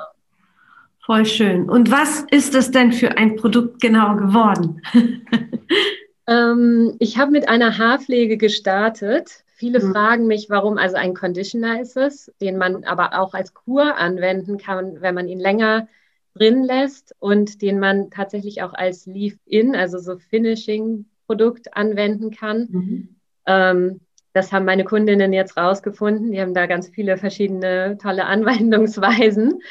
Voll 1.04 1.26
schön. 1.26 1.68
Und 1.68 1.90
was 1.90 2.24
ist 2.30 2.54
das 2.54 2.70
denn 2.70 2.92
für 2.92 3.18
ein 3.18 3.34
Produkt 3.34 3.82
genau 3.82 4.14
geworden? 4.14 4.80
ähm, 6.28 6.94
ich 7.00 7.18
habe 7.18 7.32
mit 7.32 7.48
einer 7.48 7.76
Haarpflege 7.76 8.36
gestartet. 8.36 9.44
Viele 9.64 9.82
mhm. 9.82 9.92
fragen 9.92 10.26
mich, 10.26 10.50
warum, 10.50 10.76
also 10.76 10.96
ein 10.96 11.14
Conditioner 11.14 11.80
ist 11.80 11.96
es, 11.96 12.30
den 12.38 12.58
man 12.58 12.84
aber 12.84 13.18
auch 13.18 13.32
als 13.32 13.54
Kur 13.54 13.96
anwenden 13.96 14.58
kann, 14.58 15.00
wenn 15.00 15.14
man 15.14 15.26
ihn 15.26 15.40
länger 15.40 15.88
drin 16.34 16.64
lässt 16.64 17.14
und 17.18 17.62
den 17.62 17.80
man 17.80 18.10
tatsächlich 18.10 18.62
auch 18.62 18.74
als 18.74 19.06
Leave-In, 19.06 19.74
also 19.74 19.98
so 20.00 20.18
Finishing-Produkt 20.18 21.74
anwenden 21.74 22.30
kann. 22.30 22.68
Mhm. 22.70 23.16
Ähm, 23.46 24.00
das 24.34 24.52
haben 24.52 24.66
meine 24.66 24.84
Kundinnen 24.84 25.32
jetzt 25.32 25.56
rausgefunden. 25.56 26.32
Die 26.32 26.42
haben 26.42 26.52
da 26.52 26.66
ganz 26.66 26.90
viele 26.90 27.16
verschiedene 27.16 27.96
tolle 27.96 28.26
Anwendungsweisen. 28.26 29.62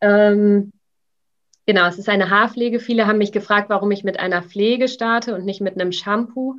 Ähm, 0.00 0.72
genau, 1.66 1.86
es 1.86 1.98
ist 1.98 2.08
eine 2.08 2.30
Haarpflege. 2.30 2.80
Viele 2.80 3.06
haben 3.06 3.18
mich 3.18 3.30
gefragt, 3.30 3.70
warum 3.70 3.92
ich 3.92 4.02
mit 4.02 4.18
einer 4.18 4.42
Pflege 4.42 4.88
starte 4.88 5.36
und 5.36 5.44
nicht 5.44 5.60
mit 5.60 5.80
einem 5.80 5.92
Shampoo. 5.92 6.56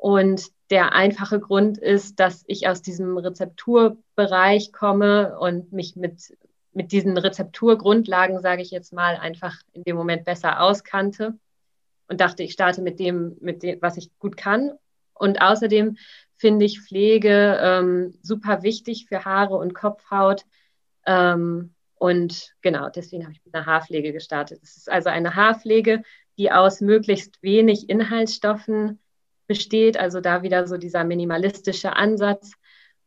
Und 0.00 0.46
der 0.70 0.94
einfache 0.94 1.40
Grund 1.40 1.76
ist, 1.76 2.20
dass 2.20 2.42
ich 2.46 2.66
aus 2.66 2.80
diesem 2.80 3.18
Rezepturbereich 3.18 4.72
komme 4.72 5.38
und 5.38 5.74
mich 5.74 5.94
mit, 5.94 6.34
mit 6.72 6.92
diesen 6.92 7.18
Rezepturgrundlagen, 7.18 8.40
sage 8.40 8.62
ich 8.62 8.70
jetzt 8.70 8.94
mal, 8.94 9.16
einfach 9.16 9.56
in 9.74 9.84
dem 9.84 9.96
Moment 9.96 10.24
besser 10.24 10.62
auskannte 10.62 11.38
und 12.08 12.22
dachte, 12.22 12.42
ich 12.42 12.52
starte 12.52 12.80
mit 12.80 12.98
dem, 12.98 13.36
mit 13.42 13.62
dem, 13.62 13.82
was 13.82 13.98
ich 13.98 14.08
gut 14.18 14.38
kann. 14.38 14.72
Und 15.12 15.42
außerdem 15.42 15.98
finde 16.36 16.64
ich 16.64 16.80
Pflege 16.80 17.58
ähm, 17.60 18.14
super 18.22 18.62
wichtig 18.62 19.04
für 19.06 19.26
Haare 19.26 19.56
und 19.56 19.74
Kopfhaut. 19.74 20.46
Ähm, 21.04 21.74
und 21.96 22.54
genau, 22.62 22.88
deswegen 22.88 23.24
habe 23.24 23.34
ich 23.34 23.44
mit 23.44 23.54
einer 23.54 23.66
Haarpflege 23.66 24.14
gestartet. 24.14 24.60
Es 24.62 24.78
ist 24.78 24.90
also 24.90 25.10
eine 25.10 25.34
Haarpflege, 25.36 26.02
die 26.38 26.50
aus 26.50 26.80
möglichst 26.80 27.42
wenig 27.42 27.90
Inhaltsstoffen 27.90 28.98
besteht, 29.50 29.98
also 29.98 30.20
da 30.20 30.44
wieder 30.44 30.68
so 30.68 30.76
dieser 30.76 31.02
minimalistische 31.02 31.96
Ansatz 31.96 32.52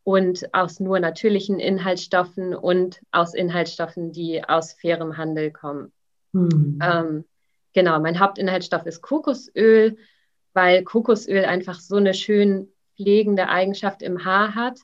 und 0.04 0.54
aus 0.54 0.82
nur 0.82 1.00
natürlichen 1.00 1.58
Inhaltsstoffen 1.58 2.54
und 2.54 3.00
aus 3.14 3.34
Inhaltsstoffen, 3.34 4.12
die 4.12 4.44
aus 4.44 4.74
fairem 4.74 5.16
Handel 5.16 5.52
kommen. 5.52 5.94
Mhm. 6.34 6.80
Ähm, 6.84 7.26
genau, 7.72 7.98
mein 8.02 8.20
Hauptinhaltsstoff 8.20 8.86
ist 8.86 9.02
Kokosöl, 9.02 9.96
weil 10.52 10.84
Kokosöl 10.84 11.46
einfach 11.46 11.80
so 11.80 11.96
eine 11.96 12.14
schön 12.14 12.68
pflegende 12.98 13.48
Eigenschaft 13.48 14.02
im 14.02 14.26
Haar 14.26 14.54
hat. 14.54 14.80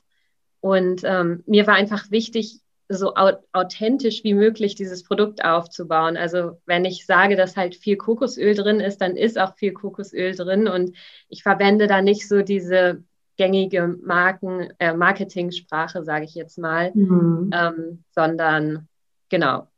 Und 0.60 1.02
ähm, 1.04 1.42
mir 1.44 1.66
war 1.66 1.74
einfach 1.74 2.10
wichtig, 2.10 2.60
so 2.92 3.14
authentisch 3.14 4.24
wie 4.24 4.34
möglich 4.34 4.74
dieses 4.74 5.04
Produkt 5.04 5.44
aufzubauen. 5.44 6.16
Also 6.16 6.58
wenn 6.66 6.84
ich 6.84 7.06
sage, 7.06 7.36
dass 7.36 7.56
halt 7.56 7.76
viel 7.76 7.96
Kokosöl 7.96 8.54
drin 8.54 8.80
ist, 8.80 9.00
dann 9.00 9.16
ist 9.16 9.38
auch 9.38 9.54
viel 9.54 9.72
Kokosöl 9.72 10.34
drin 10.34 10.66
und 10.66 10.96
ich 11.28 11.44
verwende 11.44 11.86
da 11.86 12.02
nicht 12.02 12.26
so 12.26 12.42
diese 12.42 13.04
gängige 13.36 13.96
Marken, 14.02 14.72
äh, 14.80 14.92
Marketing-Sprache, 14.92 16.02
sage 16.02 16.24
ich 16.24 16.34
jetzt 16.34 16.58
mal, 16.58 16.90
mhm. 16.92 17.52
ähm, 17.54 18.04
sondern 18.10 18.88
genau, 19.28 19.68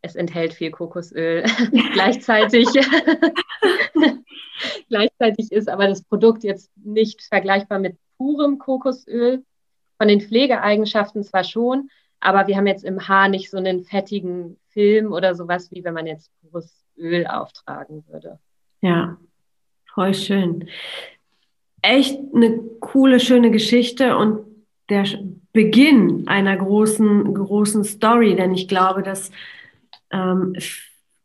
es 0.00 0.14
enthält 0.14 0.54
viel 0.54 0.70
Kokosöl. 0.70 1.42
gleichzeitig, 1.92 2.68
gleichzeitig 4.88 5.50
ist 5.50 5.68
aber 5.68 5.88
das 5.88 6.04
Produkt 6.04 6.44
jetzt 6.44 6.70
nicht 6.76 7.22
vergleichbar 7.22 7.80
mit 7.80 7.96
purem 8.18 8.58
Kokosöl. 8.58 9.42
Von 9.98 10.08
den 10.08 10.20
Pflegeeigenschaften 10.20 11.22
zwar 11.22 11.44
schon, 11.44 11.88
aber 12.22 12.46
wir 12.46 12.56
haben 12.56 12.66
jetzt 12.66 12.84
im 12.84 13.08
Haar 13.08 13.28
nicht 13.28 13.50
so 13.50 13.58
einen 13.58 13.82
fettigen 13.82 14.56
Film 14.68 15.12
oder 15.12 15.34
sowas, 15.34 15.70
wie 15.72 15.84
wenn 15.84 15.94
man 15.94 16.06
jetzt 16.06 16.30
pures 16.40 16.84
Öl 16.96 17.26
auftragen 17.26 18.04
würde. 18.08 18.38
Ja, 18.80 19.18
voll 19.92 20.14
schön. 20.14 20.68
Echt 21.82 22.18
eine 22.32 22.58
coole, 22.80 23.18
schöne 23.18 23.50
Geschichte 23.50 24.16
und 24.16 24.46
der 24.88 25.04
Beginn 25.52 26.28
einer 26.28 26.56
großen, 26.56 27.34
großen 27.34 27.82
Story, 27.82 28.36
denn 28.36 28.54
ich 28.54 28.68
glaube, 28.68 29.02
dass 29.02 29.32
ähm, 30.10 30.54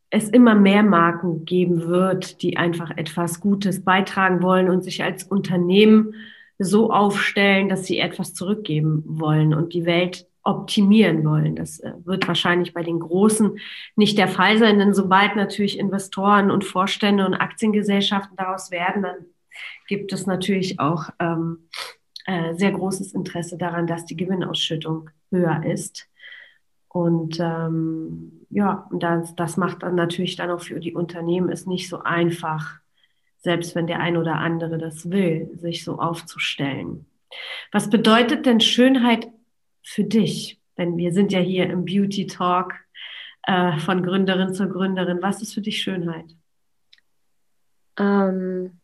es 0.10 0.30
immer 0.30 0.56
mehr 0.56 0.82
Marken 0.84 1.46
geben 1.46 1.88
wird, 1.88 2.42
die 2.42 2.58
einfach 2.58 2.92
etwas 2.98 3.40
Gutes 3.40 3.84
beitragen 3.84 4.42
wollen 4.42 4.70
und 4.70 4.84
sich 4.84 5.04
als 5.04 5.24
Unternehmen 5.24 6.16
so 6.58 6.92
aufstellen, 6.92 7.70
dass 7.70 7.86
sie 7.86 8.00
etwas 8.00 8.34
zurückgeben 8.34 9.04
wollen 9.06 9.54
und 9.54 9.74
die 9.74 9.86
Welt 9.86 10.26
optimieren 10.48 11.26
wollen. 11.26 11.56
Das 11.56 11.80
äh, 11.80 11.92
wird 12.06 12.28
wahrscheinlich 12.28 12.74
bei 12.74 12.82
den 12.82 13.00
Großen 13.00 13.60
nicht 13.96 14.18
der 14.18 14.30
Fall 14.30 14.58
sein, 14.58 14.80
denn 14.80 14.94
sobald 14.94 15.36
natürlich 15.36 15.78
Investoren 15.78 16.50
und 16.50 16.64
Vorstände 16.64 17.26
und 17.26 17.34
Aktiengesellschaften 17.34 18.38
daraus 18.38 18.72
werden, 18.72 19.04
dann 19.04 19.16
gibt 19.88 20.14
es 20.14 20.26
natürlich 20.26 20.80
auch 20.80 21.10
ähm, 21.20 21.68
äh, 22.26 22.54
sehr 22.54 22.72
großes 22.72 23.14
Interesse 23.14 23.58
daran, 23.58 23.88
dass 23.88 24.06
die 24.06 24.16
Gewinnausschüttung 24.16 25.10
höher 25.32 25.64
ist. 25.66 26.08
Und 26.88 27.40
ähm, 27.42 28.46
ja, 28.50 28.90
das, 28.94 29.36
das 29.36 29.58
macht 29.58 29.84
dann 29.84 29.96
natürlich 29.96 30.38
dann 30.38 30.50
auch 30.50 30.62
für 30.62 30.80
die 30.80 30.96
Unternehmen 30.96 31.50
es 31.50 31.66
nicht 31.66 31.90
so 31.90 32.00
einfach, 32.04 32.80
selbst 33.40 33.76
wenn 33.76 33.88
der 33.88 34.00
ein 34.00 34.16
oder 34.16 34.36
andere 34.36 34.78
das 34.78 35.10
will, 35.12 35.52
sich 35.56 35.84
so 35.84 36.00
aufzustellen. 36.00 37.06
Was 37.74 37.90
bedeutet 37.90 38.46
denn 38.46 38.62
Schönheit 38.62 39.28
für 39.88 40.04
dich? 40.04 40.60
Denn 40.78 40.98
wir 40.98 41.14
sind 41.14 41.32
ja 41.32 41.40
hier 41.40 41.70
im 41.70 41.86
Beauty 41.86 42.28
Talk 42.28 42.74
äh, 43.44 43.80
von 43.80 44.04
Gründerin 44.04 44.54
zur 44.54 44.68
Gründerin. 44.68 45.22
Was 45.22 45.42
ist 45.42 45.54
für 45.54 45.62
dich 45.62 45.82
Schönheit? 45.82 46.36
Ähm, 47.98 48.80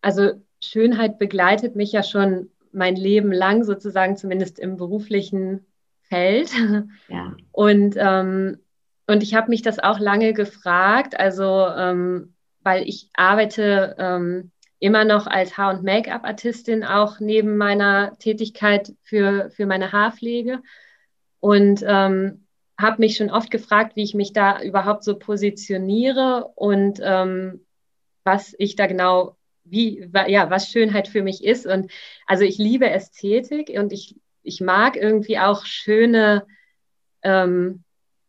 also 0.00 0.32
Schönheit 0.62 1.18
begleitet 1.18 1.76
mich 1.76 1.92
ja 1.92 2.02
schon 2.02 2.50
mein 2.72 2.96
Leben 2.96 3.30
lang, 3.30 3.62
sozusagen 3.64 4.16
zumindest 4.16 4.58
im 4.58 4.76
beruflichen 4.76 5.66
Feld. 6.02 6.50
Ja. 7.08 7.36
Und, 7.52 7.96
ähm, 7.98 8.58
und 9.06 9.22
ich 9.22 9.34
habe 9.34 9.50
mich 9.50 9.60
das 9.60 9.78
auch 9.78 9.98
lange 9.98 10.32
gefragt, 10.32 11.18
also 11.18 11.66
ähm, 11.66 12.34
weil 12.62 12.88
ich 12.88 13.10
arbeite 13.14 13.96
ähm, 13.98 14.51
immer 14.82 15.04
noch 15.04 15.28
als 15.28 15.56
Haar- 15.56 15.72
und 15.72 15.84
Make-up-Artistin, 15.84 16.82
auch 16.82 17.20
neben 17.20 17.56
meiner 17.56 18.18
Tätigkeit 18.18 18.92
für, 19.04 19.48
für 19.50 19.64
meine 19.64 19.92
Haarpflege. 19.92 20.60
Und 21.38 21.84
ähm, 21.86 22.46
habe 22.76 22.96
mich 22.98 23.16
schon 23.16 23.30
oft 23.30 23.52
gefragt, 23.52 23.94
wie 23.94 24.02
ich 24.02 24.14
mich 24.14 24.32
da 24.32 24.60
überhaupt 24.60 25.04
so 25.04 25.16
positioniere 25.16 26.50
und 26.56 26.98
ähm, 27.00 27.64
was 28.24 28.56
ich 28.58 28.74
da 28.74 28.88
genau, 28.88 29.36
wie, 29.62 30.10
ja, 30.26 30.50
was 30.50 30.68
Schönheit 30.68 31.06
für 31.06 31.22
mich 31.22 31.44
ist. 31.44 31.64
Und 31.64 31.92
also 32.26 32.42
ich 32.42 32.58
liebe 32.58 32.90
Ästhetik 32.90 33.70
und 33.78 33.92
ich, 33.92 34.16
ich 34.42 34.60
mag 34.60 34.96
irgendwie 34.96 35.38
auch 35.38 35.64
schöne 35.64 36.44
ähm, 37.22 37.84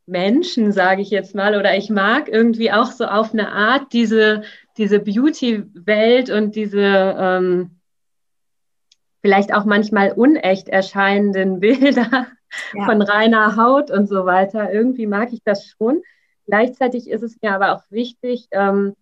Menschen, 0.06 0.72
sage 0.72 1.02
ich 1.02 1.10
jetzt 1.10 1.34
mal, 1.34 1.58
oder 1.58 1.76
ich 1.76 1.90
mag 1.90 2.30
irgendwie 2.30 2.72
auch 2.72 2.92
so 2.92 3.06
auf 3.06 3.34
eine 3.34 3.52
Art 3.52 3.92
diese, 3.92 4.44
diese 4.78 5.00
Beauty-Welt 5.00 6.30
und 6.30 6.56
diese 6.56 6.80
ähm, 7.18 7.80
vielleicht 9.22 9.54
auch 9.54 9.66
manchmal 9.66 10.12
unecht 10.12 10.70
erscheinenden 10.70 11.60
Bilder 11.60 12.28
ja. 12.74 12.86
von 12.86 13.02
reiner 13.02 13.56
Haut 13.56 13.92
und 13.92 14.08
so 14.08 14.26
weiter. 14.26 14.72
Irgendwie 14.72 15.08
mag 15.08 15.32
ich 15.34 15.42
das 15.44 15.66
schon. 15.66 16.02
Gleichzeitig 16.46 17.10
ist 17.10 17.24
es 17.24 17.38
mir 17.42 17.54
aber 17.54 17.74
auch 17.76 17.84
wichtig, 17.90 18.48
ähm, 18.52 18.96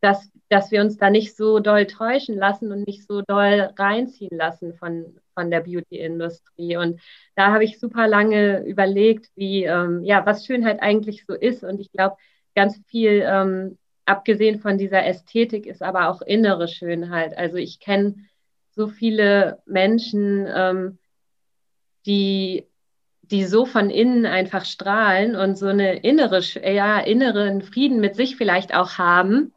dass, 0.00 0.30
dass 0.48 0.70
wir 0.70 0.80
uns 0.80 0.96
da 0.96 1.10
nicht 1.10 1.36
so 1.36 1.58
doll 1.58 1.86
täuschen 1.86 2.36
lassen 2.36 2.72
und 2.72 2.86
nicht 2.86 3.06
so 3.06 3.22
doll 3.22 3.70
reinziehen 3.76 4.36
lassen 4.36 4.74
von, 4.74 5.18
von 5.34 5.50
der 5.50 5.60
Beauty-Industrie. 5.60 6.76
Und 6.76 7.00
da 7.34 7.52
habe 7.52 7.64
ich 7.64 7.78
super 7.78 8.06
lange 8.06 8.64
überlegt, 8.64 9.30
wie, 9.34 9.64
ähm, 9.64 10.02
ja, 10.04 10.24
was 10.24 10.46
Schönheit 10.46 10.80
eigentlich 10.80 11.24
so 11.26 11.34
ist. 11.34 11.64
Und 11.64 11.80
ich 11.80 11.90
glaube, 11.92 12.16
ganz 12.54 12.80
viel, 12.86 13.22
ähm, 13.26 13.76
abgesehen 14.08 14.60
von 14.60 14.78
dieser 14.78 15.04
Ästhetik, 15.04 15.66
ist 15.66 15.82
aber 15.82 16.08
auch 16.08 16.22
innere 16.22 16.68
Schönheit. 16.68 17.36
Also 17.36 17.56
ich 17.56 17.80
kenne 17.80 18.16
so 18.70 18.88
viele 18.88 19.58
Menschen, 19.66 20.46
ähm, 20.48 20.98
die 22.06 22.68
die 23.30 23.44
so 23.44 23.66
von 23.66 23.90
innen 23.90 24.26
einfach 24.26 24.64
strahlen 24.64 25.36
und 25.36 25.58
so 25.58 25.66
eine 25.66 25.98
innere, 25.98 26.40
ja, 26.40 26.98
inneren 26.98 27.62
Frieden 27.62 28.00
mit 28.00 28.16
sich 28.16 28.36
vielleicht 28.36 28.74
auch 28.74 28.96
haben. 28.96 29.52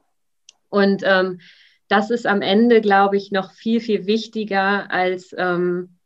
Und 0.70 1.04
ähm, 1.06 1.40
das 1.88 2.10
ist 2.10 2.26
am 2.26 2.42
Ende, 2.42 2.82
glaube 2.82 3.18
ich, 3.18 3.32
noch 3.32 3.52
viel, 3.52 3.80
viel 3.80 4.06
wichtiger 4.06 4.92
als, 4.92 5.34
ähm, 5.38 5.98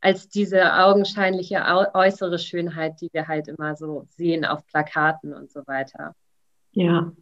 als 0.00 0.28
diese 0.28 0.74
augenscheinliche 0.74 1.64
äußere 1.94 2.38
Schönheit, 2.38 3.00
die 3.00 3.08
wir 3.12 3.28
halt 3.28 3.48
immer 3.48 3.76
so 3.76 4.06
sehen 4.10 4.44
auf 4.44 4.66
Plakaten 4.66 5.32
und 5.32 5.50
so 5.50 5.66
weiter. 5.66 6.14
Ja. 6.72 7.12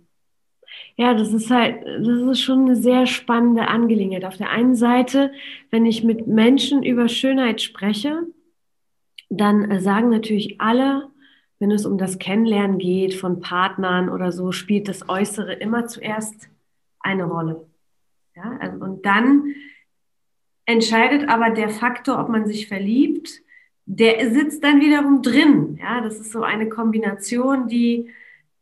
Ja, 0.97 1.15
das 1.15 1.33
ist 1.33 1.51
halt, 1.51 1.85
das 1.85 2.07
ist 2.07 2.41
schon 2.41 2.67
eine 2.67 2.77
sehr 2.77 3.07
spannende 3.07 3.69
Angelegenheit. 3.69 4.25
Auf 4.25 4.37
der 4.37 4.51
einen 4.51 4.77
Seite, 4.77 5.33
wenn 5.71 5.87
ich 5.87 6.05
mit 6.05 6.27
Menschen 6.27 6.83
über 6.83 7.09
Schönheit 7.09 7.61
spreche, 7.61 8.23
dann 9.29 9.81
sagen 9.81 10.11
natürlich 10.11 10.61
alle, 10.61 11.09
wenn 11.59 11.71
es 11.71 11.87
um 11.87 11.99
das 11.99 12.19
Kennenlernen 12.19 12.79
geht 12.79 13.15
von 13.15 13.41
Partnern 13.41 14.09
oder 14.09 14.33
so, 14.33 14.53
spielt 14.53 14.89
das 14.89 15.09
Äußere 15.09 15.55
immer 15.55 15.87
zuerst 15.87 16.49
eine 17.01 17.25
Rolle. 17.25 17.67
Ja, 18.37 18.57
also, 18.61 18.85
und 18.85 19.07
dann 19.07 19.55
entscheidet 20.67 21.29
aber 21.29 21.51
der 21.51 21.69
Faktor, 21.69 22.19
ob 22.19 22.29
man 22.29 22.47
sich 22.47 22.69
verliebt, 22.69 23.43
der 23.87 24.31
sitzt 24.33 24.65
dann 24.65 24.81
wiederum 24.81 25.23
drin. 25.23 25.79
Ja, 25.81 26.01
das 26.01 26.19
ist 26.19 26.33
so 26.33 26.43
eine 26.43 26.69
Kombination, 26.69 27.69
die, 27.69 28.09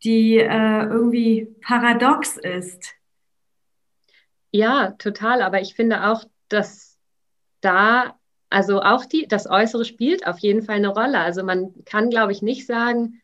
die 0.05 0.39
äh, 0.39 0.85
irgendwie 0.85 1.49
paradox 1.61 2.37
ist. 2.37 2.95
Ja, 4.51 4.91
total. 4.99 5.43
Aber 5.43 5.61
ich 5.61 5.75
finde 5.75 6.07
auch, 6.07 6.25
dass 6.49 6.99
da, 7.61 8.19
also 8.51 8.83
auch 8.83 9.07
die, 9.07 9.27
das 9.27 9.49
Äußere 9.49 9.85
spielt 9.85 10.27
auf 10.27 10.39
jeden 10.39 10.63
Fall 10.63 10.77
eine 10.77 10.89
Rolle. 10.89 11.19
Also 11.19 11.43
man 11.43 11.73
kann, 11.85 12.11
glaube 12.11 12.33
ich, 12.33 12.43
nicht 12.43 12.67
sagen, 12.67 13.23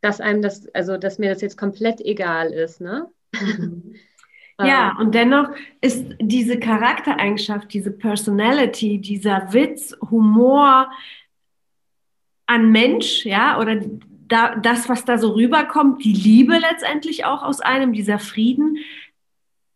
dass 0.00 0.20
einem 0.20 0.42
das, 0.42 0.68
also 0.74 0.96
dass 0.96 1.18
mir 1.18 1.30
das 1.30 1.42
jetzt 1.42 1.56
komplett 1.56 2.00
egal 2.00 2.52
ist. 2.52 2.80
Ne? 2.80 3.08
Mhm. 3.32 3.94
Ja, 4.60 4.90
ähm. 5.00 5.06
und 5.06 5.14
dennoch 5.14 5.50
ist 5.80 6.06
diese 6.20 6.58
Charaktereigenschaft, 6.58 7.72
diese 7.72 7.92
Personality, 7.92 8.98
dieser 8.98 9.52
Witz, 9.52 9.96
Humor 10.10 10.90
an 12.46 12.70
Mensch, 12.72 13.26
ja, 13.26 13.60
oder 13.60 13.80
da, 14.28 14.56
das, 14.56 14.88
was 14.88 15.04
da 15.04 15.18
so 15.18 15.30
rüberkommt, 15.30 16.04
die 16.04 16.12
Liebe 16.12 16.58
letztendlich 16.58 17.24
auch 17.24 17.42
aus 17.42 17.60
einem, 17.60 17.92
dieser 17.92 18.18
Frieden, 18.18 18.78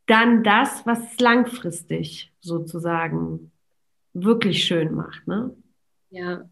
dann 0.06 0.42
das, 0.42 0.84
was 0.86 1.18
langfristig 1.18 2.32
sozusagen 2.40 3.50
wirklich 4.12 4.64
schön 4.64 4.94
macht, 4.94 5.26
ne? 5.26 5.54
Ja, 6.10 6.44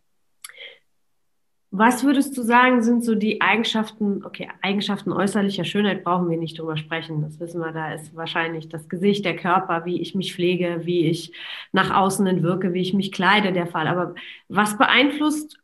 was 1.72 2.02
würdest 2.02 2.36
du 2.36 2.42
sagen, 2.42 2.82
sind 2.82 3.04
so 3.04 3.14
die 3.14 3.40
Eigenschaften, 3.40 4.24
okay, 4.24 4.48
Eigenschaften 4.60 5.12
äußerlicher 5.12 5.64
Schönheit 5.64 6.02
brauchen 6.02 6.28
wir 6.28 6.36
nicht 6.36 6.58
drüber 6.58 6.76
sprechen. 6.76 7.22
Das 7.22 7.38
wissen 7.38 7.60
wir, 7.60 7.70
da 7.70 7.94
ist 7.94 8.16
wahrscheinlich 8.16 8.68
das 8.68 8.88
Gesicht, 8.88 9.24
der 9.24 9.36
Körper, 9.36 9.84
wie 9.84 10.00
ich 10.00 10.16
mich 10.16 10.34
pflege, 10.34 10.80
wie 10.84 11.06
ich 11.06 11.32
nach 11.70 11.94
außen 11.94 12.26
entwirke, 12.26 12.74
wie 12.74 12.80
ich 12.80 12.92
mich 12.92 13.12
kleide, 13.12 13.52
der 13.52 13.68
Fall. 13.68 13.86
Aber 13.86 14.16
was 14.48 14.76
beeinflusst 14.78 15.60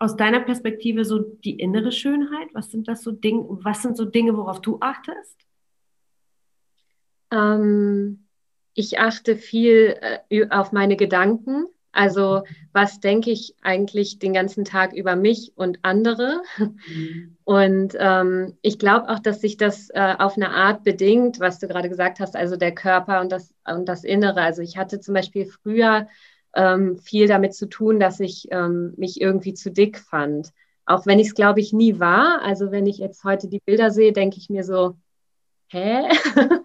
aus 0.00 0.16
deiner 0.16 0.40
Perspektive 0.40 1.04
so 1.04 1.20
die 1.20 1.60
innere 1.60 1.92
Schönheit? 1.92 2.48
Was 2.52 2.72
sind 2.72 2.88
das 2.88 3.02
so 3.02 3.12
Dinge, 3.12 3.46
was 3.62 3.82
sind 3.82 3.96
so 3.96 4.04
Dinge, 4.04 4.36
worauf 4.36 4.60
du 4.60 4.78
achtest? 4.80 5.36
Ähm, 7.30 8.26
ich 8.74 8.98
achte 8.98 9.36
viel 9.36 9.96
äh, 10.28 10.48
auf 10.50 10.72
meine 10.72 10.96
Gedanken 10.96 11.66
also 11.92 12.42
was 12.72 13.00
denke 13.00 13.30
ich 13.30 13.54
eigentlich 13.62 14.18
den 14.18 14.32
ganzen 14.32 14.64
Tag 14.64 14.92
über 14.92 15.16
mich 15.16 15.52
und 15.56 15.80
andere? 15.82 16.42
Mhm. 16.86 17.36
Und 17.44 17.96
ähm, 17.98 18.56
ich 18.62 18.78
glaube 18.78 19.08
auch, 19.08 19.18
dass 19.18 19.40
sich 19.40 19.56
das 19.56 19.90
äh, 19.90 20.14
auf 20.18 20.36
eine 20.36 20.50
Art 20.50 20.84
bedingt, 20.84 21.40
was 21.40 21.58
du 21.58 21.66
gerade 21.66 21.88
gesagt 21.88 22.20
hast, 22.20 22.36
also 22.36 22.56
der 22.56 22.72
Körper 22.72 23.20
und 23.20 23.32
das, 23.32 23.52
und 23.66 23.86
das 23.88 24.04
Innere. 24.04 24.40
Also 24.40 24.62
ich 24.62 24.76
hatte 24.76 25.00
zum 25.00 25.14
Beispiel 25.14 25.46
früher 25.46 26.06
ähm, 26.54 26.98
viel 26.98 27.28
damit 27.28 27.54
zu 27.54 27.68
tun, 27.68 28.00
dass 28.00 28.20
ich 28.20 28.48
ähm, 28.50 28.94
mich 28.96 29.20
irgendwie 29.20 29.54
zu 29.54 29.70
dick 29.70 29.98
fand. 29.98 30.50
Auch 30.86 31.06
wenn 31.06 31.18
ich 31.18 31.28
es, 31.28 31.34
glaube 31.34 31.60
ich, 31.60 31.72
nie 31.72 32.00
war. 32.00 32.42
Also 32.42 32.72
wenn 32.72 32.86
ich 32.86 32.98
jetzt 32.98 33.24
heute 33.24 33.48
die 33.48 33.60
Bilder 33.60 33.90
sehe, 33.90 34.12
denke 34.12 34.38
ich 34.38 34.50
mir 34.50 34.64
so, 34.64 34.96
hä? 35.68 36.08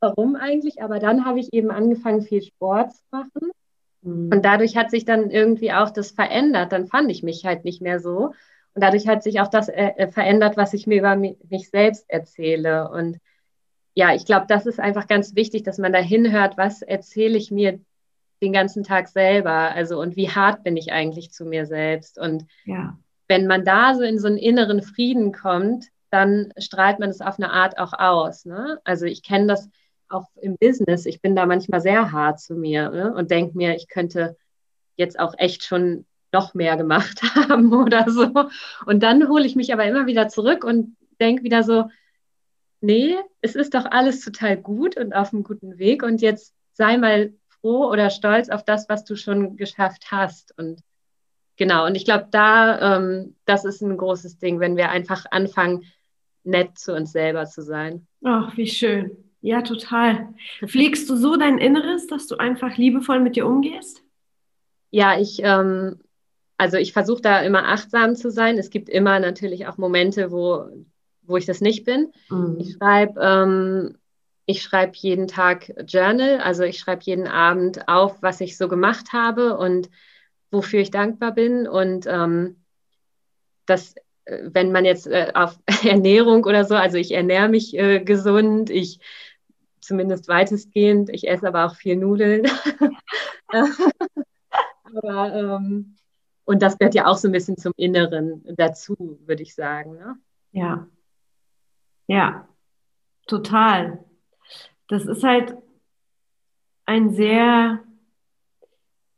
Warum 0.00 0.36
eigentlich? 0.36 0.82
Aber 0.82 0.98
dann 0.98 1.26
habe 1.26 1.40
ich 1.40 1.52
eben 1.52 1.70
angefangen, 1.70 2.22
viel 2.22 2.42
Sport 2.42 2.92
zu 2.92 3.02
machen 3.10 3.50
Mhm. 4.02 4.30
Und 4.32 4.44
dadurch 4.44 4.76
hat 4.76 4.90
sich 4.90 5.04
dann 5.04 5.30
irgendwie 5.30 5.72
auch 5.72 5.90
das 5.90 6.10
verändert. 6.10 6.72
Dann 6.72 6.86
fand 6.86 7.10
ich 7.10 7.22
mich 7.22 7.44
halt 7.44 7.64
nicht 7.64 7.82
mehr 7.82 8.00
so. 8.00 8.32
Und 8.74 8.84
dadurch 8.84 9.08
hat 9.08 9.22
sich 9.22 9.40
auch 9.40 9.48
das 9.48 9.68
äh, 9.68 9.92
äh 9.96 10.08
verändert, 10.08 10.56
was 10.56 10.74
ich 10.74 10.86
mir 10.86 10.98
über 10.98 11.16
mich, 11.16 11.36
mich 11.48 11.70
selbst 11.70 12.08
erzähle. 12.08 12.90
Und 12.90 13.18
ja, 13.94 14.14
ich 14.14 14.24
glaube, 14.24 14.46
das 14.48 14.66
ist 14.66 14.80
einfach 14.80 15.06
ganz 15.08 15.34
wichtig, 15.34 15.64
dass 15.64 15.78
man 15.78 15.92
da 15.92 15.98
hinhört, 15.98 16.56
was 16.56 16.82
erzähle 16.82 17.36
ich 17.36 17.50
mir 17.50 17.80
den 18.42 18.52
ganzen 18.52 18.82
Tag 18.82 19.08
selber? 19.08 19.50
Also, 19.50 20.00
und 20.00 20.16
wie 20.16 20.30
hart 20.30 20.64
bin 20.64 20.76
ich 20.76 20.92
eigentlich 20.92 21.30
zu 21.32 21.44
mir 21.44 21.66
selbst? 21.66 22.18
Und 22.18 22.46
ja. 22.64 22.98
wenn 23.28 23.46
man 23.46 23.64
da 23.64 23.94
so 23.94 24.02
in 24.02 24.18
so 24.18 24.26
einen 24.26 24.38
inneren 24.38 24.82
Frieden 24.82 25.32
kommt, 25.32 25.86
dann 26.10 26.52
strahlt 26.58 26.98
man 26.98 27.10
es 27.10 27.20
auf 27.20 27.38
eine 27.38 27.50
Art 27.50 27.78
auch 27.78 27.92
aus. 27.92 28.44
Ne? 28.44 28.80
Also 28.84 29.06
ich 29.06 29.22
kenne 29.22 29.46
das 29.46 29.68
auch 30.08 30.26
im 30.40 30.56
Business, 30.58 31.06
ich 31.06 31.22
bin 31.22 31.36
da 31.36 31.46
manchmal 31.46 31.80
sehr 31.80 32.10
hart 32.10 32.40
zu 32.40 32.54
mir 32.54 32.90
ne? 32.90 33.14
und 33.14 33.30
denke 33.30 33.56
mir, 33.56 33.76
ich 33.76 33.88
könnte 33.88 34.36
jetzt 34.96 35.18
auch 35.20 35.34
echt 35.38 35.64
schon 35.64 36.04
noch 36.32 36.54
mehr 36.54 36.76
gemacht 36.76 37.22
haben 37.34 37.72
oder 37.72 38.10
so. 38.10 38.28
Und 38.86 39.02
dann 39.02 39.28
hole 39.28 39.46
ich 39.46 39.56
mich 39.56 39.72
aber 39.72 39.84
immer 39.84 40.06
wieder 40.06 40.28
zurück 40.28 40.64
und 40.64 40.96
denke 41.20 41.44
wieder 41.44 41.62
so, 41.62 41.88
nee, 42.80 43.16
es 43.40 43.54
ist 43.54 43.74
doch 43.74 43.84
alles 43.84 44.24
total 44.24 44.56
gut 44.56 44.96
und 44.96 45.12
auf 45.12 45.32
einem 45.32 45.44
guten 45.44 45.78
Weg 45.78 46.02
und 46.02 46.20
jetzt 46.20 46.54
sei 46.72 46.96
mal 46.96 47.32
froh 47.60 47.90
oder 47.90 48.10
stolz 48.10 48.48
auf 48.48 48.64
das, 48.64 48.88
was 48.88 49.04
du 49.04 49.16
schon 49.16 49.56
geschafft 49.56 50.10
hast. 50.10 50.56
Und 50.58 50.82
genau, 51.56 51.86
und 51.86 51.94
ich 51.94 52.04
glaube, 52.04 52.28
da, 52.30 52.96
ähm, 52.96 53.36
das 53.44 53.64
ist 53.64 53.82
ein 53.82 53.96
großes 53.96 54.38
Ding, 54.38 54.60
wenn 54.60 54.76
wir 54.76 54.90
einfach 54.90 55.24
anfangen, 55.30 55.84
nett 56.44 56.78
zu 56.78 56.94
uns 56.94 57.12
selber 57.12 57.46
zu 57.46 57.62
sein. 57.62 58.06
Ach, 58.24 58.56
wie 58.56 58.66
schön. 58.66 59.16
Ja, 59.42 59.62
total. 59.62 60.34
Pflegst 60.66 61.08
du 61.08 61.16
so 61.16 61.36
dein 61.36 61.58
Inneres, 61.58 62.06
dass 62.06 62.26
du 62.26 62.36
einfach 62.36 62.76
liebevoll 62.76 63.20
mit 63.20 63.36
dir 63.36 63.46
umgehst? 63.46 64.02
Ja, 64.90 65.18
ich, 65.18 65.40
ähm, 65.42 66.00
also 66.58 66.76
ich 66.76 66.92
versuche 66.92 67.22
da 67.22 67.40
immer 67.40 67.68
achtsam 67.68 68.16
zu 68.16 68.30
sein. 68.30 68.58
Es 68.58 68.70
gibt 68.70 68.88
immer 68.90 69.18
natürlich 69.18 69.66
auch 69.66 69.78
Momente, 69.78 70.30
wo, 70.30 70.66
wo 71.22 71.36
ich 71.38 71.46
das 71.46 71.62
nicht 71.62 71.84
bin. 71.84 72.12
Mhm. 72.28 72.58
Ich 72.60 72.74
schreibe 72.74 73.20
ähm, 73.22 73.96
ich 74.50 74.62
schreibe 74.62 74.92
jeden 74.96 75.28
Tag 75.28 75.72
Journal, 75.86 76.40
also 76.40 76.64
ich 76.64 76.78
schreibe 76.78 77.02
jeden 77.04 77.28
Abend 77.28 77.88
auf, 77.88 78.20
was 78.20 78.40
ich 78.40 78.56
so 78.56 78.66
gemacht 78.66 79.12
habe 79.12 79.56
und 79.56 79.88
wofür 80.50 80.80
ich 80.80 80.90
dankbar 80.90 81.32
bin. 81.32 81.68
Und 81.68 82.06
ähm, 82.06 82.64
das, 83.66 83.94
äh, 84.24 84.50
wenn 84.52 84.72
man 84.72 84.84
jetzt 84.84 85.06
äh, 85.06 85.30
auf 85.34 85.58
Ernährung 85.84 86.44
oder 86.44 86.64
so, 86.64 86.74
also 86.74 86.96
ich 86.98 87.12
ernähre 87.12 87.48
mich 87.48 87.78
äh, 87.78 88.00
gesund, 88.00 88.70
ich 88.70 88.98
zumindest 89.80 90.26
weitestgehend. 90.26 91.10
Ich 91.10 91.28
esse 91.28 91.46
aber 91.46 91.66
auch 91.66 91.76
viel 91.76 91.94
Nudeln. 91.96 92.46
aber, 94.84 95.34
ähm, 95.34 95.96
und 96.44 96.62
das 96.62 96.76
gehört 96.76 96.96
ja 96.96 97.06
auch 97.06 97.16
so 97.16 97.28
ein 97.28 97.32
bisschen 97.32 97.56
zum 97.56 97.72
Inneren 97.76 98.42
dazu, 98.56 99.20
würde 99.26 99.42
ich 99.44 99.54
sagen. 99.54 99.94
Ne? 99.94 100.16
Ja. 100.50 100.88
Ja, 102.08 102.48
total. 103.28 104.04
Das 104.90 105.06
ist 105.06 105.22
halt 105.22 105.56
ein 106.84 107.10
sehr, 107.10 107.78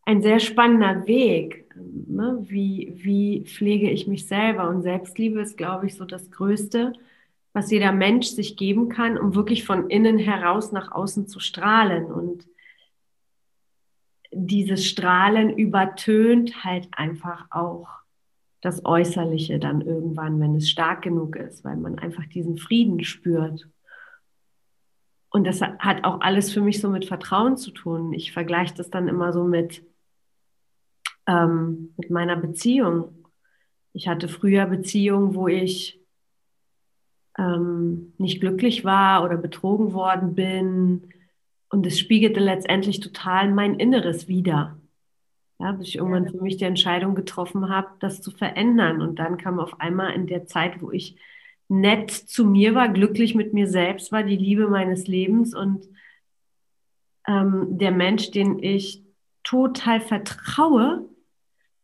ein 0.05 0.21
sehr 0.21 0.39
spannender 0.39 1.07
Weg. 1.07 1.65
Ne? 1.75 2.45
Wie, 2.47 2.93
wie 2.97 3.45
pflege 3.47 3.89
ich 3.91 4.07
mich 4.07 4.29
selber? 4.29 4.69
Und 4.69 4.83
Selbstliebe 4.83 5.41
ist, 5.41 5.57
glaube 5.57 5.87
ich, 5.87 5.95
so 5.95 6.05
das 6.05 6.31
Größte, 6.31 6.93
was 7.55 7.71
jeder 7.71 7.91
Mensch 7.91 8.27
sich 8.27 8.59
geben 8.59 8.91
kann, 8.91 9.17
um 9.17 9.35
wirklich 9.35 9.65
von 9.65 9.89
innen 9.89 10.19
heraus 10.19 10.73
nach 10.73 10.93
außen 10.93 11.27
zu 11.27 11.41
strahlen. 11.41 12.05
Und 12.05 12.47
dieses 14.31 14.85
Strahlen 14.85 15.57
übertönt 15.57 16.65
halt 16.65 16.89
einfach 16.93 17.47
auch 17.51 17.89
das 18.61 18.85
Äußerliche 18.85 19.59
dann 19.59 19.81
irgendwann, 19.81 20.39
wenn 20.39 20.55
es 20.55 20.69
stark 20.69 21.01
genug 21.01 21.37
ist, 21.37 21.65
weil 21.65 21.77
man 21.77 21.99
einfach 21.99 22.27
diesen 22.27 22.59
Frieden 22.59 23.03
spürt. 23.05 23.67
Und 25.33 25.45
das 25.45 25.63
hat 25.63 26.05
auch 26.05 26.21
alles 26.21 26.53
für 26.53 26.61
mich 26.61 26.81
so 26.81 26.91
mit 26.91 27.07
Vertrauen 27.07 27.57
zu 27.57 27.71
tun. 27.71 28.13
Ich 28.13 28.33
vergleiche 28.33 28.75
das 28.75 28.91
dann 28.91 29.09
immer 29.09 29.33
so 29.33 29.45
mit, 29.45 29.83
ähm, 31.27 31.95
mit 31.97 32.11
meiner 32.11 32.37
Beziehung. 32.37 33.25
Ich 33.95 34.09
hatte 34.09 34.29
früher 34.29 34.67
Beziehungen, 34.67 35.35
wo 35.35 35.49
ich 35.49 35.99
ähm, 37.39 38.13
nicht 38.19 38.41
glücklich 38.41 38.85
war 38.85 39.25
oder 39.25 39.39
betrogen 39.39 39.95
worden 39.95 40.35
bin. 40.35 41.09
Und 41.71 41.87
es 41.87 41.99
spiegelte 41.99 42.41
letztendlich 42.41 43.01
total 43.01 43.51
mein 43.51 43.77
Inneres 43.77 44.29
wider. 44.29 44.79
Ja, 45.59 45.73
bis 45.73 45.89
ich 45.89 45.97
irgendwann 45.97 46.29
für 46.29 46.43
mich 46.43 46.59
die 46.59 46.65
Entscheidung 46.65 47.15
getroffen 47.15 47.71
habe, 47.71 47.89
das 48.01 48.21
zu 48.21 48.33
verändern. 48.33 49.01
Und 49.01 49.19
dann 49.19 49.39
kam 49.39 49.59
auf 49.59 49.81
einmal 49.81 50.13
in 50.13 50.27
der 50.27 50.45
Zeit, 50.45 50.83
wo 50.83 50.91
ich 50.91 51.17
nett 51.69 52.11
zu 52.11 52.45
mir 52.45 52.75
war, 52.75 52.89
glücklich 52.89 53.35
mit 53.35 53.55
mir 53.55 53.67
selbst 53.67 54.13
war, 54.13 54.23
die 54.23 54.37
Liebe 54.37 54.69
meines 54.69 55.07
Lebens 55.07 55.55
und 55.55 55.89
ähm, 57.27 57.79
der 57.79 57.93
Mensch, 57.93 58.31
den 58.31 58.59
ich 58.63 59.03
total 59.43 60.01
vertraue, 60.01 61.09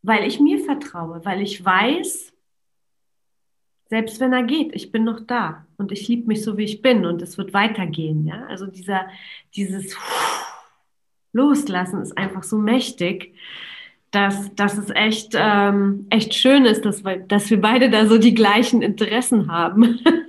weil 0.03 0.27
ich 0.27 0.41
mir 0.41 0.59
vertraue, 0.59 1.25
weil 1.25 1.41
ich 1.41 1.65
weiß, 1.65 2.33
selbst 3.89 4.21
wenn 4.21 4.33
er 4.33 4.43
geht, 4.43 4.75
ich 4.75 4.93
bin 4.93 5.05
noch 5.05 5.21
da 5.21 5.67
und 5.79 5.93
ich 5.93 6.07
liebe 6.09 6.27
mich 6.27 6.43
so, 6.43 6.59
wie 6.59 6.65
ich 6.65 6.83
bin 6.83 7.07
und 7.07 7.23
es 7.23 7.39
wird 7.39 7.55
weitergehen. 7.55 8.27
Ja? 8.27 8.45
Also 8.47 8.67
dieser, 8.67 9.09
dieses 9.55 9.97
Loslassen 11.33 12.03
ist 12.03 12.17
einfach 12.17 12.43
so 12.43 12.59
mächtig, 12.59 13.35
dass, 14.11 14.55
dass 14.55 14.79
es 14.79 14.91
echt, 14.91 15.33
ähm, 15.35 16.07
echt 16.11 16.35
schön 16.35 16.65
ist, 16.65 16.85
dass 16.85 17.05
wir, 17.05 17.19
dass 17.19 17.51
wir 17.51 17.61
beide 17.61 17.91
da 17.91 18.07
so 18.07 18.19
die 18.19 18.35
gleichen 18.35 18.83
Interessen 18.83 19.51
haben. 19.51 20.01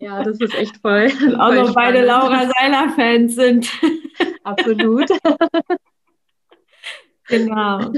Ja, 0.00 0.22
das 0.22 0.38
ist 0.38 0.54
echt 0.54 0.76
voll. 0.82 1.10
Und 1.22 1.36
auch 1.36 1.46
voll 1.46 1.56
noch 1.56 1.74
beide 1.74 2.04
Laura 2.04 2.46
Seiler-Fans 2.46 3.34
sind. 3.36 3.72
Absolut. 4.44 5.08
genau. 7.26 7.92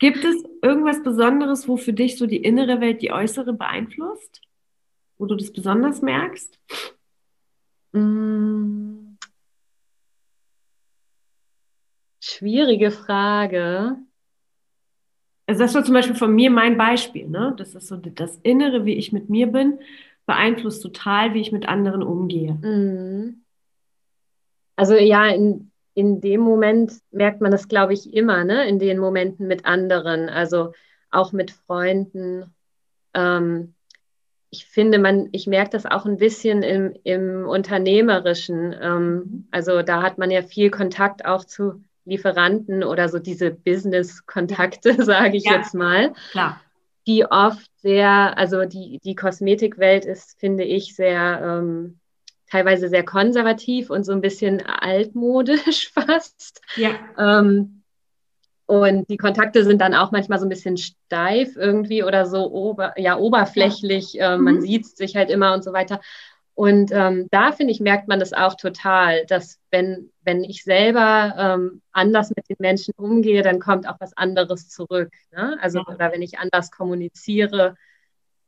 Gibt 0.00 0.24
es 0.24 0.42
irgendwas 0.62 1.00
Besonderes, 1.02 1.68
wo 1.68 1.76
für 1.76 1.92
dich 1.92 2.18
so 2.18 2.26
die 2.26 2.38
innere 2.42 2.80
Welt 2.80 3.02
die 3.02 3.12
äußere 3.12 3.52
beeinflusst? 3.52 4.40
Wo 5.16 5.26
du 5.26 5.36
das 5.36 5.52
besonders 5.52 6.02
merkst? 6.02 6.58
Mm. 7.92 9.03
Schwierige 12.26 12.90
Frage. 12.90 13.98
Also 15.46 15.62
das 15.62 15.74
war 15.74 15.84
zum 15.84 15.92
Beispiel 15.92 16.16
von 16.16 16.34
mir 16.34 16.50
mein 16.50 16.78
Beispiel. 16.78 17.28
Ne? 17.28 17.54
Das 17.58 17.74
ist 17.74 17.88
so 17.88 17.96
das 17.96 18.38
Innere, 18.42 18.86
wie 18.86 18.94
ich 18.94 19.12
mit 19.12 19.28
mir 19.28 19.46
bin, 19.48 19.78
beeinflusst 20.24 20.82
total, 20.82 21.34
wie 21.34 21.42
ich 21.42 21.52
mit 21.52 21.68
anderen 21.68 22.02
umgehe. 22.02 22.54
Mm. 22.54 23.44
Also 24.74 24.94
ja, 24.94 25.26
in, 25.26 25.70
in 25.92 26.22
dem 26.22 26.40
Moment 26.40 26.94
merkt 27.10 27.42
man 27.42 27.50
das, 27.50 27.68
glaube 27.68 27.92
ich, 27.92 28.14
immer, 28.14 28.42
ne? 28.44 28.66
in 28.66 28.78
den 28.78 28.98
Momenten 28.98 29.46
mit 29.46 29.66
anderen, 29.66 30.30
also 30.30 30.72
auch 31.10 31.32
mit 31.32 31.50
Freunden. 31.50 32.54
Ähm, 33.12 33.74
ich 34.48 34.64
finde, 34.64 34.98
man, 34.98 35.28
ich 35.32 35.46
merke 35.46 35.72
das 35.72 35.84
auch 35.84 36.06
ein 36.06 36.16
bisschen 36.16 36.62
im, 36.62 36.96
im 37.04 37.46
Unternehmerischen. 37.46 38.74
Ähm, 38.80 39.46
also 39.50 39.82
da 39.82 40.00
hat 40.00 40.16
man 40.16 40.30
ja 40.30 40.40
viel 40.40 40.70
Kontakt 40.70 41.26
auch 41.26 41.44
zu 41.44 41.84
Lieferanten 42.04 42.84
oder 42.84 43.08
so 43.08 43.18
diese 43.18 43.50
Business-Kontakte, 43.50 44.94
sage 45.04 45.36
ich 45.36 45.44
ja, 45.44 45.56
jetzt 45.56 45.74
mal. 45.74 46.12
Klar. 46.30 46.60
Die 47.06 47.26
oft 47.26 47.70
sehr, 47.80 48.38
also 48.38 48.64
die, 48.64 48.98
die 49.04 49.14
Kosmetikwelt 49.14 50.04
ist, 50.04 50.38
finde 50.38 50.64
ich, 50.64 50.94
sehr 50.96 51.40
ähm, 51.42 51.98
teilweise 52.50 52.88
sehr 52.88 53.04
konservativ 53.04 53.90
und 53.90 54.04
so 54.04 54.12
ein 54.12 54.20
bisschen 54.20 54.64
altmodisch 54.64 55.90
fast. 55.94 56.60
Ja. 56.76 56.90
Ähm, 57.18 57.82
und 58.66 59.10
die 59.10 59.18
Kontakte 59.18 59.64
sind 59.64 59.80
dann 59.80 59.94
auch 59.94 60.10
manchmal 60.10 60.38
so 60.38 60.46
ein 60.46 60.50
bisschen 60.50 60.78
steif 60.78 61.56
irgendwie 61.56 62.02
oder 62.02 62.24
so 62.24 62.50
ober, 62.50 62.98
ja, 62.98 63.18
oberflächlich. 63.18 64.14
Ja. 64.14 64.34
Äh, 64.34 64.38
man 64.38 64.56
mhm. 64.56 64.60
sieht 64.62 64.86
sich 64.86 65.16
halt 65.16 65.30
immer 65.30 65.52
und 65.52 65.62
so 65.62 65.72
weiter. 65.72 66.00
Und 66.54 66.92
ähm, 66.92 67.26
da 67.32 67.50
finde 67.50 67.72
ich, 67.72 67.80
merkt 67.80 68.06
man 68.06 68.20
das 68.20 68.32
auch 68.32 68.54
total, 68.54 69.26
dass 69.26 69.58
wenn, 69.70 70.12
wenn 70.22 70.44
ich 70.44 70.62
selber 70.62 71.34
ähm, 71.36 71.82
anders 71.90 72.30
mit 72.30 72.48
den 72.48 72.56
Menschen 72.60 72.94
umgehe, 72.96 73.42
dann 73.42 73.58
kommt 73.58 73.88
auch 73.88 73.96
was 73.98 74.16
anderes 74.16 74.68
zurück. 74.68 75.12
Ne? 75.32 75.58
Also, 75.60 75.78
ja. 75.78 75.94
oder 75.94 76.12
wenn 76.12 76.22
ich 76.22 76.38
anders 76.38 76.70
kommuniziere, 76.70 77.74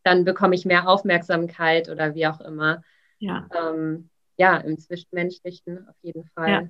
dann 0.05 0.25
bekomme 0.25 0.55
ich 0.55 0.65
mehr 0.65 0.89
Aufmerksamkeit 0.89 1.89
oder 1.89 2.15
wie 2.15 2.29
auch 2.29 2.41
immer. 2.41 2.83
Ja. 3.19 3.49
Ähm, 3.53 4.09
ja, 4.37 4.57
im 4.59 4.79
Zwischenmenschlichen 4.79 5.89
auf 5.89 5.97
jeden 6.03 6.25
Fall. 6.27 6.51
Ja. 6.51 6.69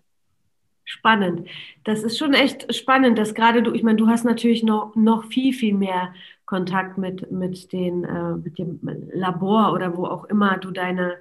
Spannend. 0.88 1.49
Das 1.83 2.05
ist 2.05 2.16
schon 2.16 2.33
echt 2.33 2.72
spannend, 2.72 3.18
dass 3.18 3.35
gerade 3.35 3.61
du, 3.61 3.72
ich 3.72 3.83
meine, 3.83 3.96
du 3.99 4.07
hast 4.07 4.25
natürlich 4.25 4.62
noch, 4.62 4.94
noch 4.94 5.25
viel, 5.25 5.53
viel 5.53 5.75
mehr 5.75 6.14
Kontakt 6.44 6.96
mit, 6.96 7.33
mit, 7.33 7.72
den, 7.72 8.05
äh, 8.05 8.37
mit 8.37 8.57
dem 8.57 8.79
Labor 9.12 9.72
oder 9.72 9.96
wo 9.96 10.07
auch 10.07 10.27
immer 10.27 10.59
du 10.59 10.70
deine 10.70 11.16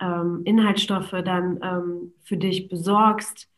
ähm, 0.00 0.40
Inhaltsstoffe 0.46 1.14
dann 1.24 1.60
ähm, 1.62 2.14
für 2.24 2.38
dich 2.38 2.68
besorgst. 2.68 3.50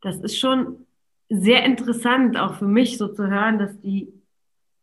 Das 0.00 0.16
ist 0.20 0.38
schon 0.38 0.86
sehr 1.28 1.66
interessant, 1.66 2.38
auch 2.38 2.54
für 2.54 2.66
mich 2.66 2.96
so 2.96 3.08
zu 3.08 3.28
hören, 3.28 3.58
dass 3.58 3.78
die 3.82 4.10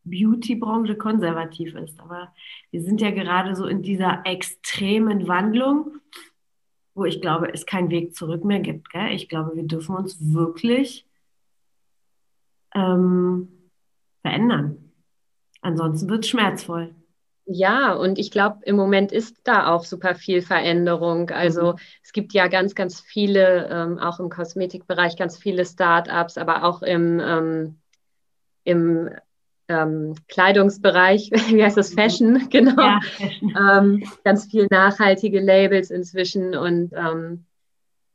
Beauty-Branche 0.03 0.97
konservativ 0.97 1.73
ist. 1.73 1.99
Aber 1.99 2.31
wir 2.69 2.83
sind 2.83 3.01
ja 3.01 3.09
gerade 3.09 3.55
so 3.55 3.65
in 3.65 3.81
dieser 3.81 4.21
extremen 4.25 5.27
Wandlung, 5.27 5.97
wo 6.95 7.05
ich 7.05 7.21
glaube, 7.21 7.53
es 7.53 7.65
keinen 7.65 7.89
Weg 7.89 8.15
zurück 8.15 8.43
mehr 8.43 8.61
gibt. 8.61 8.89
Gell? 8.89 9.11
Ich 9.11 9.29
glaube, 9.29 9.55
wir 9.55 9.63
dürfen 9.63 9.95
uns 9.95 10.17
wirklich 10.33 11.05
ähm, 12.73 13.49
verändern. 14.21 14.91
Ansonsten 15.61 16.09
wird 16.09 16.23
es 16.23 16.29
schmerzvoll. 16.29 16.95
Ja, 17.47 17.93
und 17.93 18.17
ich 18.17 18.31
glaube, 18.31 18.59
im 18.63 18.75
Moment 18.75 19.11
ist 19.11 19.37
da 19.43 19.67
auch 19.67 19.83
super 19.83 20.15
viel 20.15 20.41
Veränderung. 20.41 21.29
Also 21.29 21.73
mhm. 21.73 21.79
es 22.01 22.11
gibt 22.11 22.33
ja 22.33 22.47
ganz, 22.47 22.73
ganz 22.73 23.01
viele, 23.01 23.67
ähm, 23.69 23.99
auch 23.99 24.19
im 24.19 24.29
Kosmetikbereich, 24.29 25.15
ganz 25.15 25.37
viele 25.37 25.65
Start-ups, 25.65 26.37
aber 26.37 26.63
auch 26.63 26.81
im, 26.81 27.19
ähm, 27.19 27.79
im 28.63 29.09
ähm, 29.67 30.15
Kleidungsbereich, 30.27 31.31
wie 31.49 31.63
heißt 31.63 31.77
das, 31.77 31.91
mhm. 31.91 31.95
Fashion, 31.95 32.49
genau. 32.49 32.81
Ja, 32.81 32.99
Fashion. 33.01 33.53
Ähm, 33.57 34.03
ganz 34.23 34.45
viel 34.45 34.67
nachhaltige 34.69 35.39
Labels 35.39 35.91
inzwischen 35.91 36.55
und 36.55 36.93
ähm, 36.93 37.45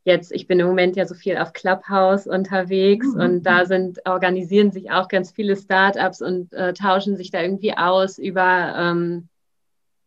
jetzt, 0.05 0.33
ich 0.33 0.47
bin 0.47 0.61
im 0.61 0.67
Moment 0.67 0.97
ja 0.97 1.07
so 1.07 1.15
viel 1.15 1.37
auf 1.37 1.53
Clubhouse 1.53 2.27
unterwegs 2.27 3.15
mhm. 3.15 3.21
und 3.21 3.43
da 3.43 3.65
sind, 3.65 4.01
organisieren 4.07 4.71
sich 4.71 4.91
auch 4.91 5.09
ganz 5.09 5.31
viele 5.31 5.57
Startups 5.57 6.23
und 6.23 6.53
äh, 6.53 6.73
tauschen 6.73 7.17
sich 7.17 7.31
da 7.31 7.43
irgendwie 7.43 7.77
aus 7.77 8.19
über, 8.19 8.75
ähm, 8.77 9.29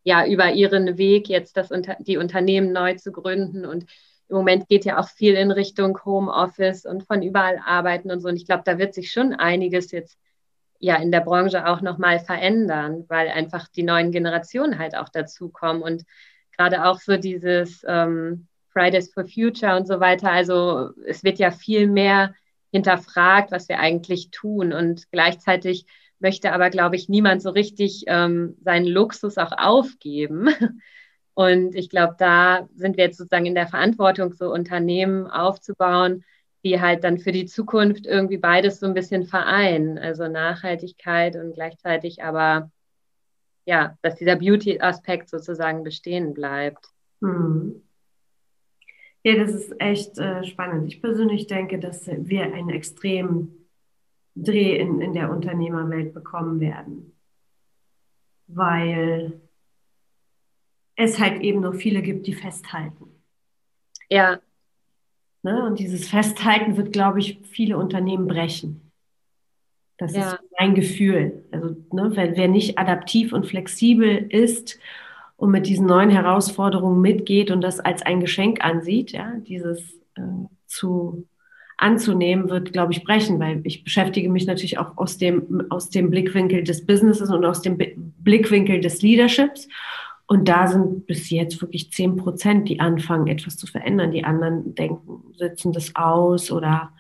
ja, 0.03 0.25
über 0.25 0.51
ihren 0.51 0.97
Weg, 0.97 1.29
jetzt 1.29 1.57
das, 1.57 1.69
die 1.99 2.17
Unternehmen 2.17 2.71
neu 2.73 2.95
zu 2.95 3.11
gründen 3.11 3.65
und 3.65 3.85
im 4.29 4.37
Moment 4.37 4.67
geht 4.67 4.85
ja 4.85 4.99
auch 4.99 5.09
viel 5.09 5.35
in 5.35 5.51
Richtung 5.51 5.99
Homeoffice 6.05 6.85
und 6.85 7.03
von 7.03 7.21
überall 7.21 7.59
arbeiten 7.63 8.09
und 8.09 8.21
so. 8.21 8.29
Und 8.29 8.35
ich 8.35 8.45
glaube, 8.45 8.63
da 8.65 8.79
wird 8.79 8.93
sich 8.93 9.11
schon 9.11 9.33
einiges 9.33 9.91
jetzt 9.91 10.17
ja 10.83 10.97
in 10.97 11.11
der 11.11 11.21
Branche 11.21 11.65
auch 11.65 11.81
nochmal 11.81 12.19
verändern, 12.19 13.05
weil 13.07 13.29
einfach 13.29 13.69
die 13.69 13.83
neuen 13.83 14.11
Generationen 14.11 14.77
halt 14.77 14.97
auch 14.97 15.07
dazukommen 15.07 15.81
und 15.81 16.03
gerade 16.57 16.85
auch 16.85 16.99
so 16.99 17.15
dieses 17.15 17.85
ähm, 17.87 18.47
Fridays 18.73 19.13
for 19.13 19.25
Future 19.25 19.77
und 19.77 19.87
so 19.87 20.01
weiter. 20.01 20.29
Also 20.29 20.89
es 21.07 21.23
wird 21.23 21.39
ja 21.39 21.51
viel 21.51 21.87
mehr 21.87 22.33
hinterfragt, 22.71 23.51
was 23.51 23.69
wir 23.69 23.79
eigentlich 23.79 24.29
tun 24.31 24.73
und 24.73 25.09
gleichzeitig 25.11 25.85
möchte 26.19 26.51
aber, 26.51 26.69
glaube 26.69 26.97
ich, 26.97 27.07
niemand 27.07 27.41
so 27.41 27.51
richtig 27.51 28.03
ähm, 28.07 28.57
seinen 28.61 28.85
Luxus 28.85 29.37
auch 29.37 29.51
aufgeben. 29.57 30.49
Und 31.35 31.73
ich 31.73 31.89
glaube, 31.89 32.15
da 32.19 32.69
sind 32.75 32.95
wir 32.95 33.05
jetzt 33.05 33.17
sozusagen 33.17 33.47
in 33.47 33.55
der 33.55 33.67
Verantwortung, 33.67 34.33
so 34.33 34.53
Unternehmen 34.53 35.25
aufzubauen, 35.25 36.23
die 36.63 36.79
halt 36.79 37.03
dann 37.03 37.17
für 37.17 37.31
die 37.31 37.45
Zukunft 37.45 38.05
irgendwie 38.05 38.37
beides 38.37 38.79
so 38.79 38.85
ein 38.85 38.93
bisschen 38.93 39.25
vereinen. 39.25 39.97
Also 39.97 40.27
Nachhaltigkeit 40.27 41.35
und 41.35 41.53
gleichzeitig 41.53 42.23
aber, 42.23 42.71
ja, 43.65 43.97
dass 44.01 44.15
dieser 44.15 44.35
Beauty-Aspekt 44.35 45.29
sozusagen 45.29 45.83
bestehen 45.83 46.33
bleibt. 46.33 46.85
Mhm. 47.19 47.81
Ja, 49.23 49.35
das 49.35 49.53
ist 49.53 49.73
echt 49.79 50.17
äh, 50.17 50.43
spannend. 50.43 50.87
Ich 50.91 51.01
persönlich 51.01 51.47
denke, 51.47 51.79
dass 51.79 52.07
wir 52.07 52.43
einen 52.43 52.69
extremen 52.69 53.69
Dreh 54.35 54.77
in, 54.77 54.99
in 54.99 55.13
der 55.13 55.29
Unternehmerwelt 55.29 56.13
bekommen 56.13 56.59
werden, 56.59 57.15
weil 58.47 59.39
es 60.95 61.19
halt 61.19 61.41
eben 61.41 61.61
noch 61.61 61.75
viele 61.75 62.01
gibt, 62.01 62.27
die 62.27 62.33
festhalten. 62.33 63.23
Ja. 64.09 64.39
Ne? 65.43 65.65
Und 65.65 65.79
dieses 65.79 66.07
Festhalten 66.07 66.77
wird, 66.77 66.93
glaube 66.93 67.19
ich, 67.19 67.39
viele 67.43 67.77
Unternehmen 67.77 68.27
brechen. 68.27 68.81
Das 69.97 70.15
ja. 70.15 70.31
ist 70.31 70.39
mein 70.57 70.73
Gefühl. 70.73 71.43
Also, 71.51 71.75
ne, 71.91 72.11
wer, 72.13 72.35
wer 72.35 72.47
nicht 72.47 72.77
adaptiv 72.77 73.33
und 73.33 73.45
flexibel 73.45 74.25
ist 74.29 74.79
und 75.35 75.51
mit 75.51 75.67
diesen 75.67 75.85
neuen 75.85 76.09
Herausforderungen 76.09 77.01
mitgeht 77.01 77.51
und 77.51 77.61
das 77.61 77.79
als 77.79 78.01
ein 78.01 78.19
Geschenk 78.19 78.63
ansieht, 78.63 79.11
ja, 79.11 79.33
dieses 79.45 79.79
äh, 80.15 80.21
zu 80.65 81.27
anzunehmen, 81.77 82.49
wird, 82.49 82.71
glaube 82.71 82.93
ich, 82.93 83.03
brechen, 83.03 83.39
weil 83.39 83.61
ich 83.65 83.83
beschäftige 83.83 84.29
mich 84.29 84.45
natürlich 84.45 84.77
auch 84.77 84.97
aus 84.97 85.17
dem, 85.17 85.65
aus 85.69 85.89
dem 85.89 86.09
Blickwinkel 86.09 86.63
des 86.63 86.85
Businesses 86.85 87.29
und 87.29 87.43
aus 87.43 87.61
dem 87.61 87.77
Blickwinkel 87.77 88.79
des 88.79 89.01
Leaderships. 89.01 89.67
Und 90.25 90.47
da 90.47 90.67
sind 90.67 91.05
bis 91.05 91.29
jetzt 91.29 91.61
wirklich 91.61 91.91
zehn 91.91 92.15
Prozent, 92.15 92.69
die 92.69 92.79
anfangen, 92.79 93.27
etwas 93.27 93.57
zu 93.57 93.67
verändern. 93.67 94.11
Die 94.11 94.23
anderen 94.23 94.73
denken, 94.73 95.33
sitzen 95.37 95.73
das 95.73 95.95
aus 95.95 96.51
oder 96.51 96.93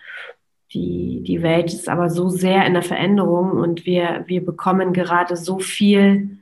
die, 0.73 1.21
die 1.21 1.41
Welt 1.41 1.71
ist 1.71 1.87
aber 1.87 2.09
so 2.09 2.29
sehr 2.29 2.65
in 2.65 2.73
der 2.73 2.81
Veränderung 2.81 3.51
und 3.51 3.85
wir, 3.85 4.23
wir 4.27 4.43
bekommen 4.43 4.91
gerade 4.91 5.37
so 5.37 5.59
viel 5.59 6.39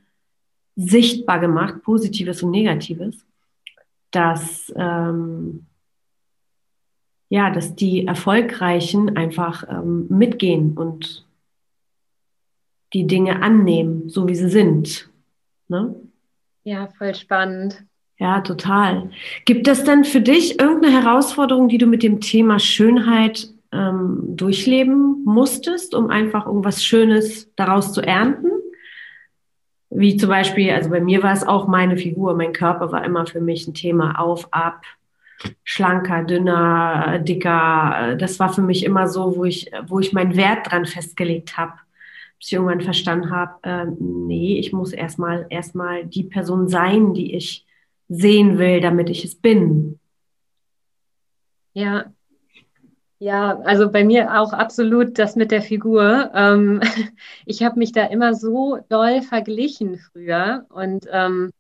sichtbar 0.76 1.39
gemacht, 1.39 1.84
Positives 1.84 2.41
und 2.41 2.52
Negatives, 2.52 3.26
dass, 4.10 4.74
ähm, 4.76 5.65
ja, 7.30 7.50
dass 7.50 7.76
die 7.76 8.08
Erfolgreichen 8.08 9.15
einfach 9.17 9.67
ähm, 9.70 10.08
mitgehen 10.10 10.78
und 10.78 11.26
die 12.94 13.08
Dinge 13.08 13.41
annehmen, 13.41 14.10
so 14.10 14.28
wie 14.28 14.36
sie 14.36 14.50
sind. 14.50 15.10
Ne? 15.67 15.96
Ja, 16.63 16.88
voll 16.97 17.15
spannend. 17.15 17.84
Ja, 18.17 18.41
total. 18.41 19.10
Gibt 19.45 19.67
es 19.67 19.84
denn 19.84 20.04
für 20.04 20.21
dich 20.21 20.60
irgendeine 20.60 21.02
Herausforderung, 21.02 21.69
die 21.69 21.80
du 21.80 21.88
mit 21.88 22.04
dem 22.04 22.21
Thema 22.21 22.60
Schönheit 22.60 23.47
ähm, 23.71 24.19
durchleben 24.36 25.24
musstest, 25.26 25.95
um 25.95 26.12
einfach 26.12 26.45
irgendwas 26.45 26.84
Schönes 26.84 27.52
daraus 27.56 27.93
zu 27.93 28.02
ernten? 28.02 28.52
Wie 29.89 30.17
zum 30.17 30.30
Beispiel, 30.30 30.71
also 30.71 30.91
bei 30.91 31.02
mir 31.02 31.24
war 31.24 31.34
es 31.34 31.45
auch 31.45 31.67
meine 31.67 31.97
Figur, 31.97 32.36
mein 32.36 32.54
Körper 32.54 32.91
war 32.91 33.04
immer 33.04 33.26
für 33.26 33.41
mich 33.41 33.67
ein 33.67 33.74
Thema 33.74 34.19
auf, 34.19 34.47
ab, 34.54 34.84
schlanker, 35.63 36.24
dünner, 36.24 37.19
dicker. 37.19 38.15
Das 38.19 38.39
war 38.39 38.54
für 38.54 38.62
mich 38.62 38.86
immer 38.86 39.08
so, 39.08 39.36
wo 39.36 39.45
ich, 39.45 39.71
wo 39.88 40.00
ich 40.00 40.13
meinen 40.13 40.38
Wert 40.38 40.71
dran 40.71 40.86
festgelegt 40.86 41.58
habe. 41.58 41.74
Ich 42.43 42.51
irgendwann 42.51 42.82
verstanden 42.82 43.30
habe, 43.30 43.60
äh, 43.62 43.86
nee, 43.99 44.58
ich 44.58 44.73
muss 44.73 44.93
erstmal 44.93 45.45
erstmal 45.49 46.06
die 46.06 46.23
Person 46.23 46.67
sein, 46.67 47.13
die 47.13 47.36
ich 47.36 47.67
sehen 48.10 48.58
will, 48.58 48.82
damit 48.82 49.10
ich 49.10 49.23
es 49.23 49.36
bin. 49.36 49.99
Ja, 51.73 52.12
ja, 53.21 53.60
also 53.65 53.91
bei 53.91 54.04
mir 54.04 54.41
auch 54.41 54.51
absolut 54.51 55.19
das 55.19 55.36
mit 55.36 55.51
der 55.51 55.62
Figur. 55.62 56.32
Ähm, 56.34 56.82
ich 57.45 57.62
habe 57.62 57.77
mich 57.77 57.91
da 57.91 58.06
immer 58.06 58.34
so 58.34 58.80
doll 58.89 59.21
verglichen 59.21 59.99
früher 59.99 60.65
und 60.69 61.06
ähm, 61.12 61.51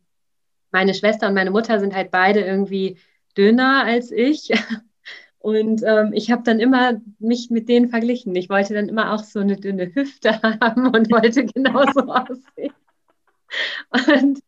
meine 0.71 0.95
Schwester 0.95 1.27
und 1.27 1.35
meine 1.35 1.51
Mutter 1.51 1.79
sind 1.79 1.93
halt 1.95 2.09
beide 2.09 2.41
irgendwie 2.41 2.97
dünner 3.37 3.83
als 3.85 4.11
ich. 4.11 4.51
Und 5.41 5.81
ähm, 5.83 6.13
ich 6.13 6.31
habe 6.31 6.43
dann 6.43 6.59
immer 6.59 7.01
mich 7.17 7.49
mit 7.49 7.67
denen 7.67 7.89
verglichen. 7.89 8.35
Ich 8.35 8.49
wollte 8.49 8.75
dann 8.75 8.89
immer 8.89 9.13
auch 9.13 9.23
so 9.23 9.39
eine 9.39 9.57
dünne 9.57 9.93
Hüfte 9.93 10.41
haben 10.43 10.87
und 10.87 11.11
wollte 11.11 11.45
genauso 11.45 12.01
aussehen. 12.07 12.73
Und 13.89 14.39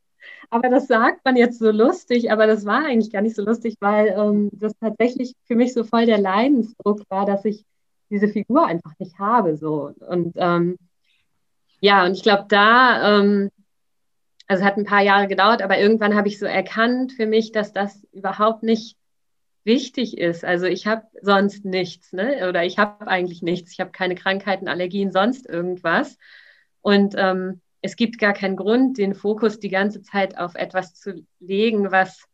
aber 0.54 0.70
das 0.70 0.86
sagt 0.86 1.26
man 1.26 1.36
jetzt 1.36 1.58
so 1.58 1.72
lustig, 1.72 2.32
aber 2.32 2.46
das 2.46 2.64
war 2.64 2.86
eigentlich 2.86 3.12
gar 3.12 3.24
nicht 3.24 3.36
so 3.36 3.44
lustig, 3.44 3.78
weil 3.80 4.10
ähm, 4.16 4.52
das 4.54 4.78
tatsächlich 4.80 5.34
für 5.46 5.56
mich 5.56 5.74
so 5.74 5.84
voll 5.84 6.06
der 6.06 6.20
Leidensdruck 6.20 7.02
war, 7.10 7.26
dass 7.26 7.44
ich 7.44 7.66
diese 8.12 8.28
Figur 8.28 8.68
einfach 8.68 8.94
nicht 9.00 9.18
habe. 9.18 9.58
So. 9.58 9.92
Und 10.08 10.34
ähm, 10.36 10.78
ja, 11.80 12.06
und 12.06 12.12
ich 12.12 12.22
glaube, 12.22 12.46
da, 12.50 13.20
ähm, 13.20 13.50
also 14.48 14.62
es 14.62 14.68
hat 14.68 14.78
ein 14.78 14.86
paar 14.86 15.02
Jahre 15.02 15.28
gedauert, 15.28 15.64
aber 15.64 15.80
irgendwann 15.80 16.14
habe 16.14 16.28
ich 16.28 16.38
so 16.38 16.46
erkannt 16.46 17.14
für 17.14 17.26
mich, 17.26 17.52
dass 17.52 17.74
das 17.74 18.04
überhaupt 18.12 18.62
nicht 18.62 18.96
wichtig 19.66 20.18
ist. 20.18 20.44
Also 20.44 20.66
ich 20.66 20.88
habe 20.88 21.04
sonst 21.22 21.66
nichts, 21.66 22.14
ne? 22.14 22.48
Oder 22.50 22.66
ich 22.66 22.78
habe 22.78 23.08
eigentlich 23.08 23.42
nichts. 23.42 23.72
Ich 23.72 23.80
habe 23.80 23.92
keine 23.92 24.16
Krankheiten, 24.16 24.68
Allergien, 24.68 25.12
sonst 25.12 25.48
irgendwas. 25.48 26.18
Und 26.82 27.16
ähm, 27.18 27.62
es 27.82 27.96
gibt 27.96 28.18
gar 28.18 28.34
keinen 28.34 28.56
Grund, 28.56 28.98
den 28.98 29.14
Fokus 29.14 29.60
die 29.60 29.70
ganze 29.70 30.02
Zeit 30.02 30.38
auf 30.38 30.56
etwas 30.56 30.96
zu 30.96 31.26
legen, 31.40 31.92
was, 31.92 32.26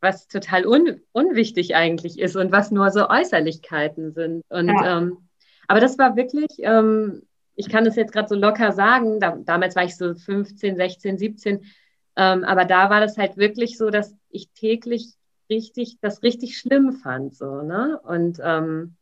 was 0.00 0.28
total 0.28 0.66
un, 0.66 1.00
unwichtig 1.12 1.74
eigentlich 1.74 2.18
ist 2.18 2.36
und 2.36 2.52
was 2.52 2.70
nur 2.70 2.90
so 2.90 3.08
Äußerlichkeiten 3.08 4.12
sind. 4.12 4.42
Und 4.48 4.68
ja. 4.68 4.98
ähm, 4.98 5.28
aber 5.68 5.80
das 5.80 5.98
war 5.98 6.16
wirklich, 6.16 6.48
ähm, 6.58 7.22
ich 7.54 7.68
kann 7.68 7.86
es 7.86 7.96
jetzt 7.96 8.12
gerade 8.12 8.28
so 8.28 8.34
locker 8.34 8.72
sagen, 8.72 9.20
da, 9.20 9.36
damals 9.36 9.76
war 9.76 9.84
ich 9.84 9.96
so 9.96 10.14
15, 10.14 10.76
16, 10.76 11.18
17, 11.18 11.64
ähm, 12.16 12.44
aber 12.44 12.64
da 12.64 12.90
war 12.90 13.00
das 13.00 13.16
halt 13.16 13.36
wirklich 13.36 13.76
so, 13.78 13.90
dass 13.90 14.14
ich 14.30 14.50
täglich 14.50 15.14
richtig, 15.50 15.98
das 16.00 16.22
richtig 16.22 16.56
schlimm 16.56 16.92
fand. 16.92 17.34
So, 17.34 17.62
ne? 17.62 18.00
Und 18.04 18.40
ähm, 18.42 18.94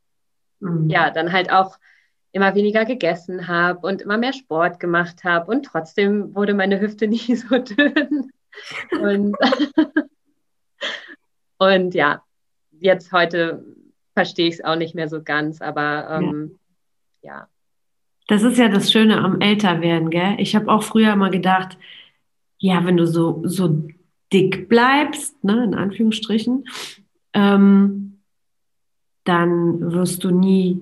mhm. 0.60 0.88
ja, 0.88 1.10
dann 1.10 1.32
halt 1.32 1.52
auch 1.52 1.78
immer 2.32 2.54
weniger 2.54 2.84
gegessen 2.84 3.48
habe 3.48 3.86
und 3.86 4.02
immer 4.02 4.18
mehr 4.18 4.32
Sport 4.32 4.80
gemacht 4.80 5.24
habe 5.24 5.50
und 5.50 5.64
trotzdem 5.64 6.34
wurde 6.34 6.54
meine 6.54 6.80
Hüfte 6.80 7.06
nie 7.08 7.36
so 7.36 7.58
dünn. 7.58 8.30
Und, 9.00 9.36
und 11.58 11.94
ja, 11.94 12.22
jetzt 12.80 13.12
heute 13.12 13.64
verstehe 14.14 14.48
ich 14.48 14.54
es 14.54 14.64
auch 14.64 14.76
nicht 14.76 14.94
mehr 14.94 15.08
so 15.08 15.22
ganz, 15.22 15.60
aber 15.60 16.08
ähm, 16.10 16.58
ja. 17.22 17.32
ja. 17.32 17.48
Das 18.26 18.42
ist 18.42 18.58
ja 18.58 18.68
das 18.68 18.92
Schöne 18.92 19.18
am 19.18 19.40
Älterwerden, 19.40 20.10
gell? 20.10 20.34
Ich 20.38 20.54
habe 20.54 20.70
auch 20.70 20.82
früher 20.82 21.12
immer 21.12 21.30
gedacht, 21.30 21.78
ja, 22.58 22.84
wenn 22.84 22.96
du 22.96 23.06
so, 23.06 23.42
so 23.44 23.88
dick 24.32 24.68
bleibst, 24.68 25.42
ne, 25.44 25.64
in 25.64 25.74
Anführungsstrichen, 25.74 26.64
ähm, 27.32 28.20
dann 29.24 29.92
wirst 29.92 30.24
du 30.24 30.30
nie 30.30 30.80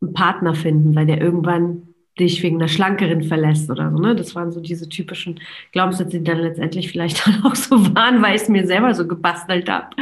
einen 0.00 0.12
Partner 0.12 0.54
finden, 0.54 0.94
weil 0.94 1.06
der 1.06 1.20
irgendwann 1.20 1.82
dich 2.18 2.42
wegen 2.42 2.56
einer 2.56 2.68
Schlankeren 2.68 3.22
verlässt 3.22 3.70
oder 3.70 3.90
so. 3.90 3.98
Ne? 3.98 4.14
Das 4.14 4.34
waren 4.34 4.52
so 4.52 4.60
diese 4.60 4.88
typischen 4.88 5.40
Glaubenssätze, 5.72 6.18
die 6.18 6.24
dann 6.24 6.38
letztendlich 6.38 6.90
vielleicht 6.90 7.26
dann 7.26 7.44
auch 7.44 7.54
so 7.54 7.94
waren, 7.94 8.22
weil 8.22 8.36
ich 8.36 8.42
es 8.42 8.48
mir 8.48 8.66
selber 8.66 8.94
so 8.94 9.06
gebastelt 9.06 9.68
habe. 9.68 9.94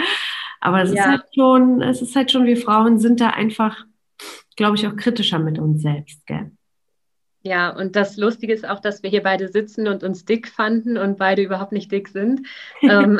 Aber 0.60 0.82
es 0.82 0.92
ja. 0.92 1.00
ist 1.00 1.06
halt 1.06 1.24
schon, 1.34 1.82
es 1.82 2.02
ist 2.02 2.16
halt 2.16 2.30
schon, 2.30 2.46
wir 2.46 2.56
Frauen 2.56 2.98
sind 2.98 3.20
da 3.20 3.30
einfach, 3.30 3.84
glaube 4.56 4.76
ich, 4.76 4.86
auch 4.86 4.96
kritischer 4.96 5.38
mit 5.38 5.58
uns 5.58 5.82
selbst, 5.82 6.26
gell? 6.26 6.50
Ja, 7.46 7.70
und 7.70 7.94
das 7.94 8.16
Lustige 8.16 8.52
ist 8.52 8.68
auch, 8.68 8.80
dass 8.80 9.04
wir 9.04 9.10
hier 9.10 9.22
beide 9.22 9.46
sitzen 9.46 9.86
und 9.86 10.02
uns 10.02 10.24
dick 10.24 10.48
fanden 10.48 10.98
und 10.98 11.16
beide 11.16 11.42
überhaupt 11.42 11.70
nicht 11.70 11.92
dick 11.92 12.08
sind. 12.08 12.40
Ähm, 12.82 13.18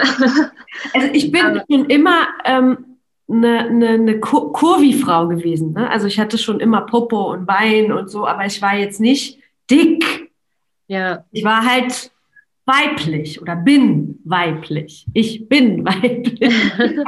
also 0.95 1.09
ich 1.13 1.33
bin 1.33 1.63
schon 1.71 1.87
immer 1.87 2.29
ähm, 2.45 2.99
eine, 3.29 3.61
eine, 3.61 3.89
eine 3.89 4.21
Kurvi-Frau 4.21 5.29
gewesen. 5.29 5.73
Ne? 5.73 5.91
Also 5.91 6.07
ich 6.07 6.19
hatte 6.19 6.39
schon 6.39 6.61
immer 6.61 6.83
Popo 6.83 7.33
und 7.33 7.47
Bein 7.47 7.93
und 7.93 8.11
so, 8.11 8.27
aber 8.27 8.47
ich 8.47 8.61
war 8.63 8.77
jetzt 8.77 9.01
nicht 9.01 9.41
dick. 9.71 10.31
Ja. 10.89 11.25
Ich 11.33 11.45
war 11.45 11.65
halt 11.65 12.11
weiblich 12.65 13.41
oder 13.41 13.57
bin 13.57 14.21
weiblich. 14.25 15.07
Ich 15.15 15.49
bin 15.49 15.85
weiblich. 15.85 16.41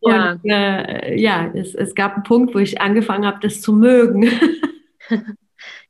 ja, 0.00 0.32
und, 0.32 0.50
äh, 0.50 1.16
ja 1.16 1.50
es, 1.54 1.74
es 1.74 1.94
gab 1.94 2.14
einen 2.14 2.24
Punkt, 2.24 2.54
wo 2.54 2.58
ich 2.58 2.80
angefangen 2.80 3.26
habe, 3.26 3.38
das 3.40 3.60
zu 3.60 3.72
mögen. 3.72 4.28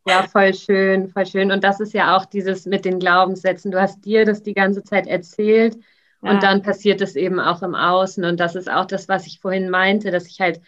Ja, 0.07 0.25
voll 0.25 0.53
schön, 0.53 1.09
voll 1.09 1.27
schön. 1.27 1.51
Und 1.51 1.65
das 1.65 1.81
ist 1.81 1.95
ja 1.95 2.17
auch 2.17 2.27
dieses 2.27 2.67
mit 2.67 2.85
den 2.85 2.99
Glaubenssätzen. 2.99 3.71
Du 3.71 3.81
hast 3.81 4.05
dir 4.05 4.25
das 4.25 4.43
die 4.43 4.55
ganze 4.55 4.83
Zeit 4.83 5.07
erzählt 5.07 5.79
und 6.21 6.43
dann 6.43 6.63
passiert 6.63 7.03
es 7.03 7.17
eben 7.17 7.39
auch 7.39 7.63
im 7.63 7.75
Außen. 7.75 8.25
Und 8.25 8.41
das 8.41 8.55
ist 8.55 8.71
auch 8.71 8.87
das, 8.87 9.09
was 9.09 9.27
ich 9.27 9.41
vorhin 9.41 9.69
meinte, 9.69 10.11
dass 10.11 10.27
ich 10.27 10.41
halt 10.41 10.61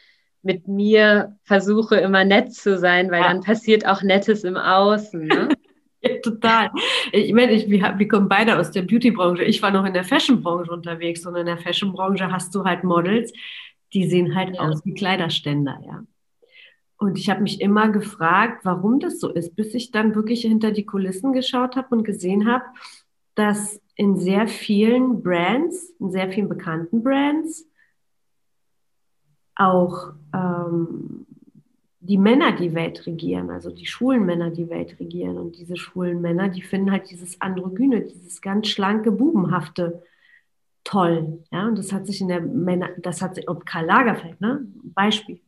mit 0.42 0.68
mir 0.68 1.36
versuche, 1.44 1.96
immer 1.96 2.24
nett 2.24 2.52
zu 2.52 2.78
sein, 2.78 3.10
weil 3.10 3.22
ja. 3.22 3.28
dann 3.28 3.42
passiert 3.42 3.86
auch 3.86 4.02
Nettes 4.02 4.44
im 4.44 4.56
Außen. 4.56 5.26
Ne? 5.26 5.48
ja, 6.02 6.18
total. 6.22 6.70
Ich 7.10 7.32
meine, 7.32 7.52
ich, 7.52 7.70
wir, 7.70 7.94
wir 7.96 8.08
kommen 8.08 8.28
beide 8.28 8.58
aus 8.58 8.70
der 8.70 8.82
Beauty-Branche. 8.82 9.44
Ich 9.44 9.62
war 9.62 9.70
noch 9.70 9.86
in 9.86 9.94
der 9.94 10.04
Fashion-Branche 10.04 10.70
unterwegs 10.70 11.26
und 11.26 11.36
in 11.36 11.46
der 11.46 11.58
Fashion-Branche 11.58 12.30
hast 12.30 12.54
du 12.54 12.64
halt 12.64 12.84
Models, 12.84 13.32
Die 13.94 14.08
sehen 14.08 14.34
halt 14.34 14.56
ja. 14.56 14.60
aus 14.60 14.84
wie 14.84 14.94
Kleiderständer, 14.94 15.80
ja. 15.86 16.02
Und 16.98 17.18
ich 17.18 17.28
habe 17.28 17.42
mich 17.42 17.60
immer 17.60 17.90
gefragt, 17.90 18.64
warum 18.64 19.00
das 19.00 19.20
so 19.20 19.30
ist, 19.30 19.54
bis 19.54 19.74
ich 19.74 19.90
dann 19.90 20.14
wirklich 20.14 20.42
hinter 20.42 20.70
die 20.70 20.86
Kulissen 20.86 21.32
geschaut 21.32 21.76
habe 21.76 21.94
und 21.94 22.04
gesehen 22.04 22.50
habe, 22.50 22.64
dass 23.34 23.80
in 23.96 24.16
sehr 24.16 24.48
vielen 24.48 25.22
Brands, 25.22 25.90
in 26.00 26.10
sehr 26.10 26.30
vielen 26.30 26.48
bekannten 26.48 27.02
Brands, 27.02 27.68
auch 29.54 30.12
ähm, 30.34 31.26
die 32.00 32.18
Männer 32.18 32.52
die 32.52 32.74
Welt 32.74 33.06
regieren, 33.06 33.50
also 33.50 33.70
die 33.70 33.86
schwulen 33.86 34.24
Männer 34.24 34.50
die 34.50 34.68
Welt 34.68 34.98
regieren. 35.00 35.38
Und 35.38 35.58
diese 35.58 35.76
schwulen 35.76 36.20
Männer, 36.20 36.48
die 36.48 36.62
finden 36.62 36.92
halt 36.92 37.10
dieses 37.10 37.40
Androgyne, 37.40 38.02
dieses 38.02 38.40
ganz 38.40 38.68
schlanke, 38.68 39.10
bubenhafte 39.10 40.02
toll. 40.84 41.42
Ja, 41.50 41.66
und 41.66 41.78
das 41.78 41.92
hat 41.92 42.06
sich 42.06 42.20
in 42.20 42.28
der 42.28 42.40
Männer, 42.40 42.90
das 42.98 43.20
hat 43.22 43.34
sich, 43.34 43.48
ob 43.48 43.66
Karl 43.66 43.86
Lagerfeld, 43.86 44.40
ne, 44.40 44.66
Beispiel. 44.84 45.40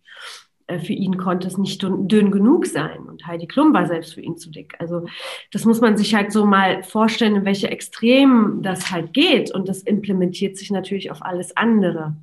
Äh, 0.68 0.78
für 0.78 0.92
ihn 0.92 1.16
konnte 1.16 1.48
es 1.48 1.58
nicht 1.58 1.82
dünn 1.82 2.30
genug 2.30 2.66
sein 2.66 3.00
und 3.00 3.26
Heidi 3.26 3.46
Klum 3.46 3.74
war 3.74 3.86
selbst 3.86 4.14
für 4.14 4.20
ihn 4.20 4.36
zu 4.36 4.50
dick. 4.50 4.74
Also 4.78 5.06
das 5.50 5.64
muss 5.64 5.80
man 5.80 5.96
sich 5.96 6.14
halt 6.14 6.30
so 6.30 6.46
mal 6.46 6.82
vorstellen, 6.84 7.36
in 7.36 7.44
welche 7.44 7.70
Extremen 7.70 8.62
das 8.62 8.92
halt 8.92 9.12
geht 9.12 9.52
und 9.52 9.68
das 9.68 9.82
implementiert 9.82 10.56
sich 10.56 10.70
natürlich 10.70 11.10
auf 11.10 11.22
alles 11.22 11.56
andere. 11.56 12.16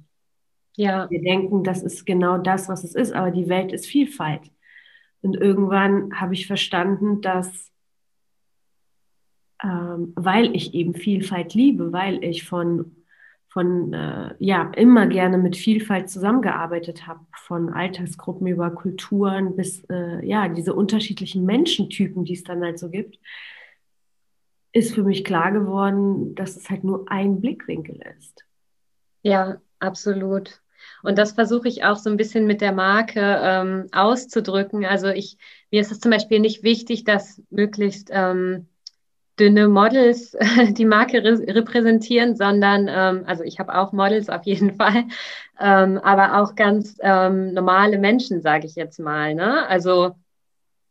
Ja. 0.78 1.10
Wir 1.10 1.22
denken, 1.22 1.64
das 1.64 1.82
ist 1.84 2.06
genau 2.06 2.38
das, 2.38 2.70
was 2.70 2.84
es 2.84 2.96
ist, 2.96 3.14
aber 3.14 3.32
die 3.32 3.50
Welt 3.50 3.72
ist 3.74 3.88
Vielfalt. 3.88 4.52
Und 5.22 5.36
irgendwann 5.36 6.20
habe 6.20 6.34
ich 6.36 6.46
verstanden, 6.46 7.22
dass, 7.22 7.72
ähm, 9.64 10.14
weil 10.16 10.56
ich 10.56 10.76
eben 10.76 10.94
Vielfalt 10.94 11.56
liebe, 11.56 11.92
weil 11.92 12.24
ich 12.24 12.44
von, 12.44 12.95
von 13.56 13.94
äh, 13.94 14.36
ja, 14.40 14.70
immer 14.76 15.08
gerne 15.08 15.38
mit 15.38 15.56
Vielfalt 15.56 16.10
zusammengearbeitet 16.10 17.08
habe, 17.08 17.22
von 17.38 17.70
Altersgruppen 17.70 18.48
über 18.48 18.70
Kulturen 18.70 19.56
bis 19.56 19.86
äh, 19.90 20.26
ja, 20.28 20.50
diese 20.50 20.74
unterschiedlichen 20.74 21.46
Menschentypen, 21.46 22.26
die 22.26 22.34
es 22.34 22.44
dann 22.44 22.62
halt 22.62 22.78
so 22.78 22.90
gibt, 22.90 23.18
ist 24.74 24.94
für 24.94 25.04
mich 25.04 25.24
klar 25.24 25.54
geworden, 25.54 26.36
dass 26.36 26.58
es 26.58 26.70
halt 26.70 26.84
nur 26.84 27.10
ein 27.10 27.40
Blickwinkel 27.40 28.02
ist. 28.20 28.44
Ja, 29.22 29.62
absolut. 29.80 30.62
Und 31.02 31.18
das 31.18 31.32
versuche 31.32 31.70
ich 31.70 31.86
auch 31.86 31.96
so 31.96 32.10
ein 32.10 32.18
bisschen 32.18 32.48
mit 32.48 32.60
der 32.60 32.74
Marke 32.74 33.22
ähm, 33.42 33.88
auszudrücken. 33.94 34.84
Also 34.84 35.08
ich, 35.08 35.38
mir 35.72 35.80
ist 35.80 35.94
es 35.94 36.02
zum 36.02 36.12
Beispiel 36.12 36.42
nicht 36.42 36.64
wichtig, 36.64 37.06
dass 37.06 37.42
möglichst 37.50 38.10
ähm, 38.12 38.68
dünne 39.40 39.68
Models 39.68 40.36
die 40.72 40.86
Marke 40.86 41.24
re 41.24 41.56
repräsentieren, 41.56 42.36
sondern, 42.36 42.88
ähm, 42.90 43.24
also 43.26 43.44
ich 43.44 43.60
habe 43.60 43.76
auch 43.76 43.92
Models 43.92 44.30
auf 44.30 44.44
jeden 44.44 44.74
Fall, 44.78 45.06
ähm, 45.60 45.98
aber 46.00 46.42
auch 46.42 46.56
ganz 46.56 46.98
ähm, 47.02 47.54
normale 47.54 47.98
Menschen, 47.98 48.42
sage 48.42 48.66
ich 48.66 48.76
jetzt 48.76 49.00
mal. 49.00 49.36
Ne? 49.36 49.68
Also 49.68 50.16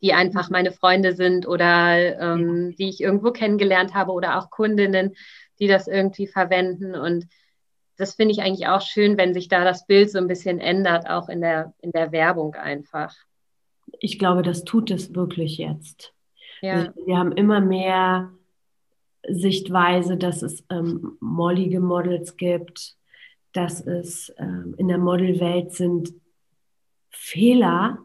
die 0.01 0.13
einfach 0.13 0.49
meine 0.49 0.71
Freunde 0.71 1.13
sind 1.13 1.47
oder 1.47 2.19
ähm, 2.19 2.75
die 2.77 2.89
ich 2.89 3.01
irgendwo 3.01 3.31
kennengelernt 3.31 3.93
habe 3.93 4.11
oder 4.11 4.37
auch 4.37 4.49
Kundinnen, 4.49 5.15
die 5.59 5.67
das 5.67 5.87
irgendwie 5.87 6.27
verwenden. 6.27 6.95
Und 6.95 7.27
das 7.97 8.15
finde 8.15 8.33
ich 8.33 8.41
eigentlich 8.41 8.67
auch 8.67 8.81
schön, 8.81 9.17
wenn 9.17 9.33
sich 9.33 9.47
da 9.47 9.63
das 9.63 9.87
Bild 9.87 10.11
so 10.11 10.19
ein 10.19 10.27
bisschen 10.27 10.59
ändert, 10.59 11.09
auch 11.09 11.29
in 11.29 11.41
der, 11.41 11.73
in 11.81 11.91
der 11.91 12.11
Werbung 12.11 12.55
einfach. 12.55 13.15
Ich 13.99 14.19
glaube, 14.19 14.43
das 14.43 14.63
tut 14.63 14.91
es 14.91 15.15
wirklich 15.15 15.57
jetzt. 15.57 16.14
Ja. 16.61 16.93
Wir 17.05 17.17
haben 17.17 17.31
immer 17.33 17.61
mehr 17.61 18.31
Sichtweise, 19.27 20.17
dass 20.17 20.41
es 20.41 20.63
ähm, 20.69 21.17
mollige 21.19 21.79
Models 21.79 22.37
gibt, 22.37 22.95
dass 23.53 23.85
es 23.85 24.33
ähm, 24.37 24.75
in 24.77 24.87
der 24.87 24.97
Modelwelt 24.97 25.73
sind 25.73 26.13
Fehler, 27.09 27.99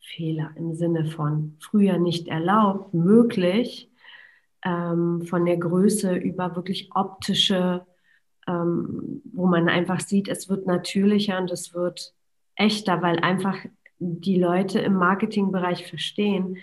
Fehler 0.00 0.52
im 0.56 0.74
Sinne 0.74 1.06
von 1.06 1.56
früher 1.60 1.98
nicht 1.98 2.28
erlaubt, 2.28 2.94
möglich, 2.94 3.90
ähm, 4.64 5.22
von 5.22 5.46
der 5.46 5.56
Größe 5.56 6.14
über 6.14 6.54
wirklich 6.56 6.90
optische 6.94 7.86
ähm, 8.50 9.22
wo 9.24 9.46
man 9.46 9.68
einfach 9.68 10.00
sieht, 10.00 10.28
es 10.28 10.48
wird 10.48 10.66
natürlicher 10.66 11.38
und 11.38 11.50
es 11.50 11.74
wird 11.74 12.14
echter, 12.56 13.02
weil 13.02 13.18
einfach 13.20 13.56
die 13.98 14.38
Leute 14.38 14.80
im 14.80 14.94
Marketingbereich 14.94 15.86
verstehen, 15.86 16.58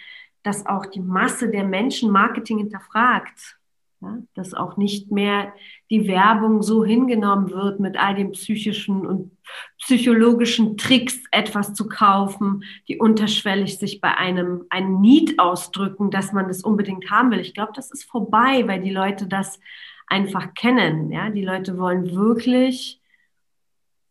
dass 0.47 0.65
auch 0.65 0.85
die 0.85 1.01
Masse 1.01 1.49
der 1.49 1.65
Menschen 1.65 2.09
Marketing 2.09 2.59
hinterfragt. 2.59 3.57
Ja, 3.99 4.19
dass 4.35 4.53
auch 4.53 4.77
nicht 4.77 5.11
mehr 5.11 5.51
die 5.89 6.07
Werbung 6.07 6.61
so 6.61 6.85
hingenommen 6.85 7.49
wird, 7.49 7.79
mit 7.79 7.97
all 7.97 8.13
den 8.13 8.31
psychischen 8.31 9.07
und 9.07 9.31
psychologischen 9.79 10.77
Tricks 10.77 11.19
etwas 11.31 11.73
zu 11.73 11.89
kaufen, 11.89 12.63
die 12.87 12.99
unterschwellig 12.99 13.79
sich 13.79 13.99
bei 13.99 14.15
einem 14.15 14.65
ein 14.69 15.01
Need 15.01 15.39
ausdrücken, 15.39 16.11
dass 16.11 16.31
man 16.31 16.47
das 16.47 16.61
unbedingt 16.61 17.09
haben 17.09 17.31
will. 17.31 17.39
Ich 17.39 17.55
glaube, 17.55 17.71
das 17.75 17.89
ist 17.89 18.03
vorbei, 18.03 18.67
weil 18.67 18.81
die 18.81 18.91
Leute 18.91 19.25
das 19.25 19.59
einfach 20.05 20.53
kennen. 20.53 21.11
Ja, 21.11 21.31
die 21.31 21.43
Leute 21.43 21.79
wollen 21.79 22.15
wirklich 22.15 23.01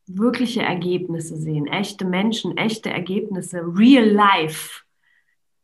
wirkliche 0.09 0.63
Ergebnisse 0.63 1.37
sehen, 1.37 1.67
echte 1.67 2.05
Menschen, 2.05 2.57
echte 2.57 2.91
Ergebnisse, 2.91 3.59
real 3.59 4.09
life. 4.09 4.86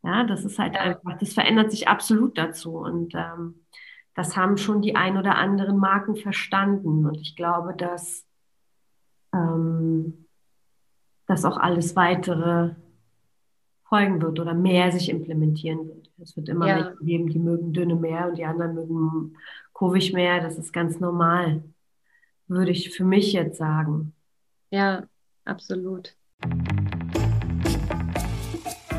Ja, 0.03 0.25
das 0.25 0.45
ist 0.45 0.59
halt 0.59 0.77
einfach, 0.77 1.19
das 1.19 1.33
verändert 1.33 1.71
sich 1.71 1.88
absolut 1.88 2.37
dazu 2.37 2.77
und 2.77 3.15
ähm, 3.15 3.67
das 4.15 4.37
haben 4.37 4.59
schon 4.59 4.83
die 4.83 4.97
ein 4.97 5.17
oder 5.17 5.37
anderen 5.37 5.79
Marken 5.79 6.17
verstanden 6.17 7.07
und 7.07 7.17
ich 7.21 7.37
glaube, 7.37 7.75
dass 7.77 8.27
ähm, 9.33 10.27
dass 11.27 11.45
auch 11.45 11.57
alles 11.57 11.97
weitere 11.97 12.75
folgen 13.85 14.21
wird 14.23 14.41
oder 14.41 14.55
mehr 14.55 14.91
sich 14.91 15.09
implementieren 15.09 15.87
wird. 15.87 16.11
Es 16.19 16.37
wird 16.37 16.49
immer 16.49 16.67
ja. 16.67 16.95
geben, 17.01 17.29
die 17.29 17.38
mögen 17.38 17.73
dünne 17.73 17.95
mehr 17.95 18.29
und 18.29 18.38
die 18.38 18.45
anderen 18.45 18.75
mögen 18.75 19.37
kurvig 19.73 20.12
mehr. 20.12 20.41
Das 20.41 20.59
ist 20.59 20.73
ganz 20.73 20.99
normal, 20.99 21.62
würde 22.49 22.71
ich 22.71 22.95
für 22.95 23.05
mich 23.05 23.33
jetzt 23.33 23.59
sagen. 23.59 24.15
Ja, 24.71 25.05
absolut. 25.45 26.15